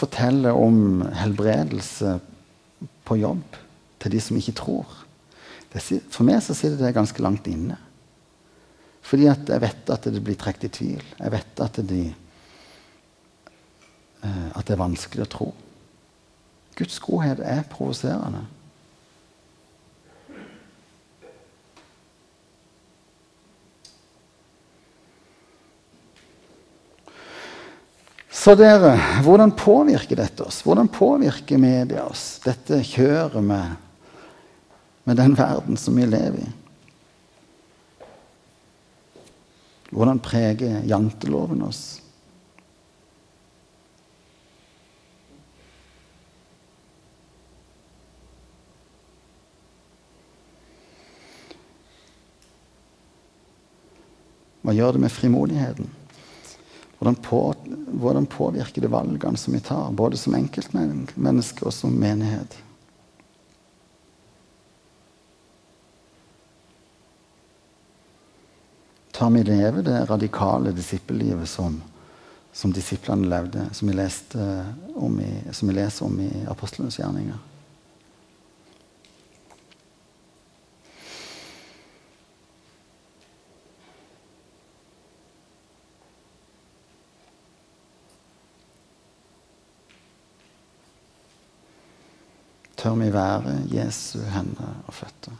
fortelle 0.00 0.52
om 0.56 1.02
helbredelse 1.16 2.16
på 3.04 3.18
jobb 3.20 3.58
til 4.00 4.14
de 4.14 4.20
som 4.22 4.38
ikke 4.38 4.56
tror. 4.56 4.96
Det, 5.70 5.82
for 6.10 6.26
meg 6.26 6.40
så 6.42 6.56
sitter 6.56 6.80
det 6.80 6.94
ganske 6.96 7.22
langt 7.22 7.48
inne. 7.50 7.76
Fordi 9.04 9.26
jeg 9.26 9.62
vet 9.62 9.90
at 9.92 10.06
det 10.12 10.22
blir 10.24 10.38
trukket 10.38 10.68
i 10.68 10.72
tvil. 10.76 11.04
Jeg 11.18 11.32
vet 11.34 11.62
at, 11.64 11.80
de, 11.88 12.02
eh, 14.22 14.48
at 14.54 14.66
det 14.66 14.76
er 14.76 14.82
vanskelig 14.82 15.26
å 15.26 15.30
tro. 15.34 15.48
Guds 16.78 17.00
godhet 17.02 17.42
er 17.44 17.66
provoserende. 17.68 18.44
Så 28.40 28.54
dere, 28.56 28.94
hvordan 29.20 29.50
påvirker 29.52 30.16
dette 30.16 30.46
oss? 30.46 30.62
Hvordan 30.64 30.88
påvirker 30.88 31.60
media 31.60 32.06
oss, 32.08 32.38
dette 32.40 32.78
kjøret 32.88 33.42
med, 33.44 33.74
med 35.04 35.18
den 35.20 35.34
verden 35.36 35.76
som 35.76 35.98
vi 36.00 36.06
lever 36.08 36.38
i? 36.40 36.48
Hvordan 39.92 40.22
preger 40.24 40.80
janteloven 40.88 41.66
oss? 41.68 41.82
Hva 54.64 54.72
gjør 54.80 54.96
det 54.96 55.04
med 55.04 55.12
frimodigheten? 55.12 55.92
Hvordan, 56.96 57.20
på, 57.20 57.44
hvordan 58.00 58.26
påvirker 58.26 58.82
det 58.82 58.90
valgene 58.90 59.36
som 59.36 59.54
vi 59.54 59.60
tar, 59.60 59.92
både 59.92 60.16
som 60.16 60.34
enkeltmenneske 60.34 61.66
og 61.66 61.74
som 61.74 61.94
menighet? 62.00 62.56
Tar 69.12 69.30
vi 69.30 69.42
leve 69.44 69.84
det 69.84 69.98
radikale 70.08 70.72
disippellivet 70.72 71.48
som, 71.48 71.76
som 72.52 72.72
disiplene 72.72 73.28
levde, 73.28 73.66
som 73.76 73.90
vi, 73.92 74.08
om 74.94 75.20
i, 75.20 75.30
som 75.52 75.68
vi 75.68 75.76
leser 75.76 76.06
om 76.06 76.20
i 76.24 76.30
apostlenes 76.48 76.96
gjerninger? 76.98 77.36
Tør 93.10 93.44
vi 93.44 93.52
være 93.52 93.84
Jesu 93.84 94.18
hender 94.18 94.82
og 94.86 94.94
føtter. 94.94 95.32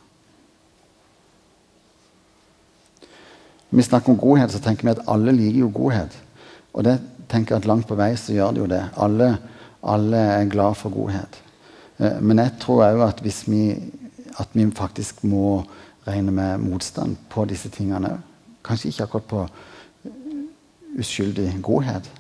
Når 3.71 3.77
vi 3.77 3.83
snakker 3.83 4.11
om 4.11 4.19
godhet, 4.19 4.53
så 4.53 4.59
tenker 4.59 4.85
vi 4.85 4.91
at 4.91 5.05
alle 5.09 5.33
liker 5.33 5.61
jo 5.61 5.71
godhet. 5.75 6.17
Og 6.75 6.85
det 6.85 7.01
tenker 7.29 7.55
jeg 7.55 7.63
at 7.63 7.67
langt 7.67 7.87
på 7.87 7.95
vei 7.95 8.17
så 8.17 8.33
gjør 8.33 8.51
det 8.51 8.61
jo 8.61 8.67
det. 8.67 8.83
Alle, 8.97 9.39
alle 9.83 10.17
er 10.17 10.49
glad 10.51 10.75
for 10.75 10.91
godhet. 10.91 11.43
Eh, 11.99 12.21
men 12.21 12.39
jeg 12.39 12.57
tror 12.61 12.85
òg 12.89 13.05
at 13.07 13.21
hvis 13.23 13.49
vi, 13.49 13.77
at 14.39 14.49
vi 14.53 14.67
faktisk 14.75 15.23
må 15.25 15.65
regne 16.07 16.33
med 16.33 16.59
motstand 16.59 17.17
på 17.29 17.45
disse 17.45 17.69
tingene. 17.71 18.21
Kanskje 18.65 18.89
ikke 18.89 19.05
akkurat 19.05 19.25
på 19.29 19.47
uskyldig 20.99 21.61
godhet, 21.63 22.11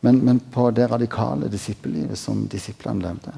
men, 0.00 0.24
men 0.24 0.38
på 0.40 0.70
det 0.70 0.90
radikale 0.90 1.48
disippellivet 1.50 2.18
som 2.18 2.46
disiplene 2.48 3.02
levde. 3.02 3.32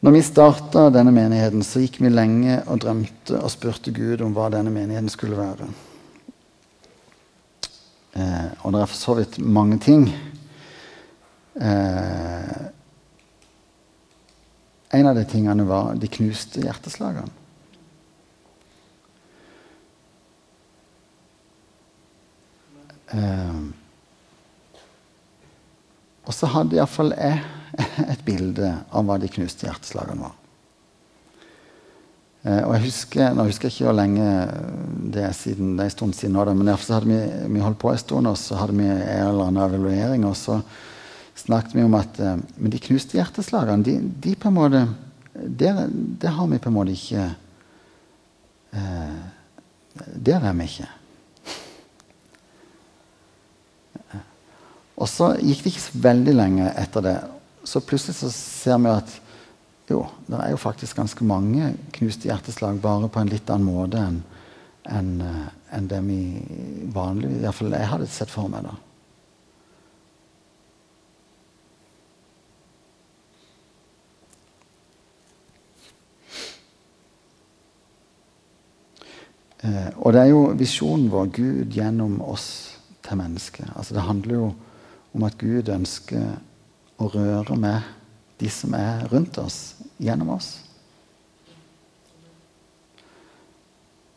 Når 0.00 0.10
vi 0.10 0.22
starta 0.24 0.86
denne 0.88 1.12
menigheten, 1.12 1.60
så 1.60 1.82
gikk 1.82 1.98
vi 2.00 2.08
lenge 2.08 2.62
og 2.72 2.78
drømte 2.80 3.36
og 3.36 3.50
spurte 3.52 3.92
Gud 3.92 4.22
om 4.24 4.32
hva 4.32 4.46
denne 4.48 4.72
menigheten 4.72 5.12
skulle 5.12 5.36
være. 5.36 5.68
Eh, 8.16 8.46
og 8.64 8.72
det 8.72 8.80
er 8.80 8.88
for 8.88 8.96
så 8.96 9.16
vidt 9.18 9.36
mange 9.44 9.76
ting. 9.84 10.08
Eh, 11.60 12.64
en 14.96 15.10
av 15.12 15.20
de 15.20 15.26
tingene 15.28 15.68
var 15.68 15.92
de 16.00 16.08
knuste 16.16 16.64
hjerteslagene. 16.64 17.36
Eh, 23.12 23.62
og 26.24 26.36
så 26.40 26.54
hadde 26.56 26.80
iallfall 26.80 27.12
jeg 27.20 27.59
et 28.12 28.22
bilde 28.26 28.74
av 28.90 29.06
hva 29.06 29.18
de 29.20 29.30
knuste 29.30 29.66
hjerteslagene 29.68 30.24
var. 30.24 30.36
Eh, 32.40 32.62
og 32.64 32.72
jeg 32.72 32.86
husker, 32.86 33.34
Nå 33.36 33.44
husker 33.50 33.68
jeg 33.68 33.74
ikke 33.74 33.88
hvor 33.90 33.98
lenge 33.98 34.28
det 35.12 35.24
er 35.26 35.34
siden, 35.36 35.74
det 35.76 35.84
er 35.84 35.90
en 35.90 35.96
stund 35.96 36.14
siden 36.16 36.38
nå, 36.38 36.44
men 36.56 36.70
så 36.80 36.96
hadde 36.96 37.10
vi, 37.10 37.20
vi 37.52 37.60
holdt 37.60 37.80
på 37.82 37.90
en 37.92 38.00
stund, 38.00 38.30
og 38.30 38.38
så 38.40 38.56
hadde 38.62 38.78
vi 38.78 38.86
en 38.86 39.26
eller 39.26 39.50
annen 39.50 39.64
evaluering, 39.66 40.24
og 40.24 40.36
så 40.40 40.60
snakket 41.36 41.76
vi 41.76 41.84
om 41.84 41.96
at 41.98 42.20
eh, 42.20 42.36
Men 42.56 42.72
de 42.72 42.80
knuste 42.80 43.16
hjerteslagene, 43.18 43.84
de, 43.84 43.98
de 44.00 44.36
på 44.36 44.48
en 44.48 44.56
måte 44.56 44.86
det, 45.34 45.72
det, 46.20 46.28
har 46.28 46.46
vi 46.48 46.58
på 46.58 46.68
en 46.68 46.74
måte 46.74 46.92
ikke 46.96 47.34
eh, 48.76 49.20
Der 50.14 50.40
er 50.44 50.52
vi 50.56 50.64
ikke. 50.66 50.88
Og 55.00 55.08
så 55.08 55.34
gikk 55.38 55.62
det 55.62 55.72
ikke 55.72 55.84
så 55.86 56.02
veldig 56.08 56.34
lenge 56.34 56.72
etter 56.80 57.00
det 57.04 57.16
så 57.64 57.82
plutselig 57.84 58.16
så 58.16 58.30
ser 58.32 58.78
vi 58.80 58.92
at 58.92 59.16
jo, 59.90 60.04
det 60.30 60.38
er 60.38 60.52
jo 60.52 60.60
faktisk 60.60 61.00
ganske 61.00 61.24
mange 61.26 61.72
knuste 61.96 62.28
hjerteslag, 62.28 62.78
bare 62.80 63.08
på 63.10 63.20
en 63.20 63.32
litt 63.32 63.50
annen 63.50 63.66
måte 63.66 63.98
enn 63.98 64.20
en, 64.90 65.08
en 65.20 65.82
eh, 65.84 65.88
det 65.90 65.98
vi 66.06 66.20
vanlig 66.94 67.40
Iallfall 67.42 67.74
jeg 67.76 67.90
hadde 67.90 68.06
sett 68.10 68.30
for 68.32 68.48
meg. 68.50 68.64
da. 68.64 68.76
Eh, 79.60 79.90
og 79.98 80.14
det 80.14 80.22
er 80.22 80.30
jo 80.32 80.44
visjonen 80.56 81.10
vår, 81.12 81.32
Gud 81.36 81.76
gjennom 81.76 82.20
oss 82.24 82.46
til 83.04 83.20
mennesket. 83.20 83.68
Altså 83.76 83.94
Det 83.94 84.06
handler 84.06 84.34
jo 84.34 84.52
om 85.14 85.26
at 85.26 85.36
Gud 85.38 85.68
ønsker 85.68 86.38
å 87.00 87.08
røre 87.12 87.56
med 87.58 87.96
de 88.40 88.48
som 88.52 88.74
er 88.76 89.06
rundt 89.12 89.38
oss, 89.40 89.60
gjennom 90.00 90.34
oss. 90.36 90.52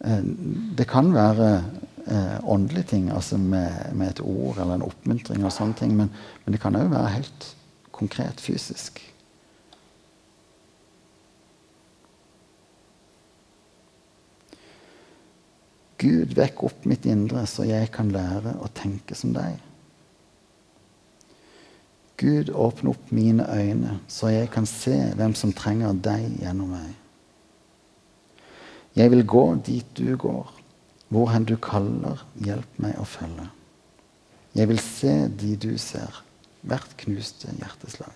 Eh, 0.03 0.23
det 0.77 0.87
kan 0.91 1.11
være 1.15 1.49
eh, 2.07 2.37
åndelige 2.43 2.93
ting, 2.95 3.09
altså 3.11 3.39
med, 3.39 3.95
med, 3.95 4.13
et 4.13 4.23
ord 4.23 4.59
eller 4.59 4.77
en 4.77 4.87
oppmuntring, 4.87 5.43
og 5.43 5.55
sånne 5.55 5.79
ting, 5.79 5.95
men, 5.97 6.11
men 6.43 6.55
det 6.55 6.61
kan 6.63 6.79
òg 6.79 6.91
være 6.91 7.17
helt 7.17 7.49
konkret 7.95 8.43
fysisk. 8.43 9.01
Gud, 16.03 16.33
vekk 16.35 16.65
opp 16.67 16.87
mitt 16.89 17.05
indre, 17.07 17.45
så 17.47 17.63
jeg 17.63 17.87
kan 17.95 18.09
lære 18.11 18.57
å 18.59 18.67
tenke 18.75 19.15
som 19.15 19.31
deg. 19.35 19.55
Gud, 22.23 22.53
åpne 22.55 22.93
opp 22.93 23.11
mine 23.11 23.43
øyne, 23.51 23.97
så 24.07 24.31
jeg 24.31 24.49
kan 24.53 24.65
se 24.69 24.95
hvem 25.19 25.33
som 25.35 25.51
trenger 25.51 25.91
deg 26.05 26.37
gjennom 26.39 26.71
meg. 26.71 26.93
Jeg 28.95 29.11
vil 29.11 29.25
gå 29.27 29.43
dit 29.65 29.97
du 29.97 30.15
går, 30.15 30.53
hvor 31.11 31.33
hen 31.33 31.43
du 31.49 31.57
kaller, 31.59 32.23
hjelp 32.39 32.79
meg 32.79 32.95
å 33.01 33.07
følge. 33.09 33.49
Jeg 34.55 34.69
vil 34.69 34.79
se 34.79 35.15
de 35.27 35.55
du 35.57 35.73
ser, 35.81 36.23
hvert 36.63 36.95
knuste 37.01 37.51
hjerteslag. 37.57 38.15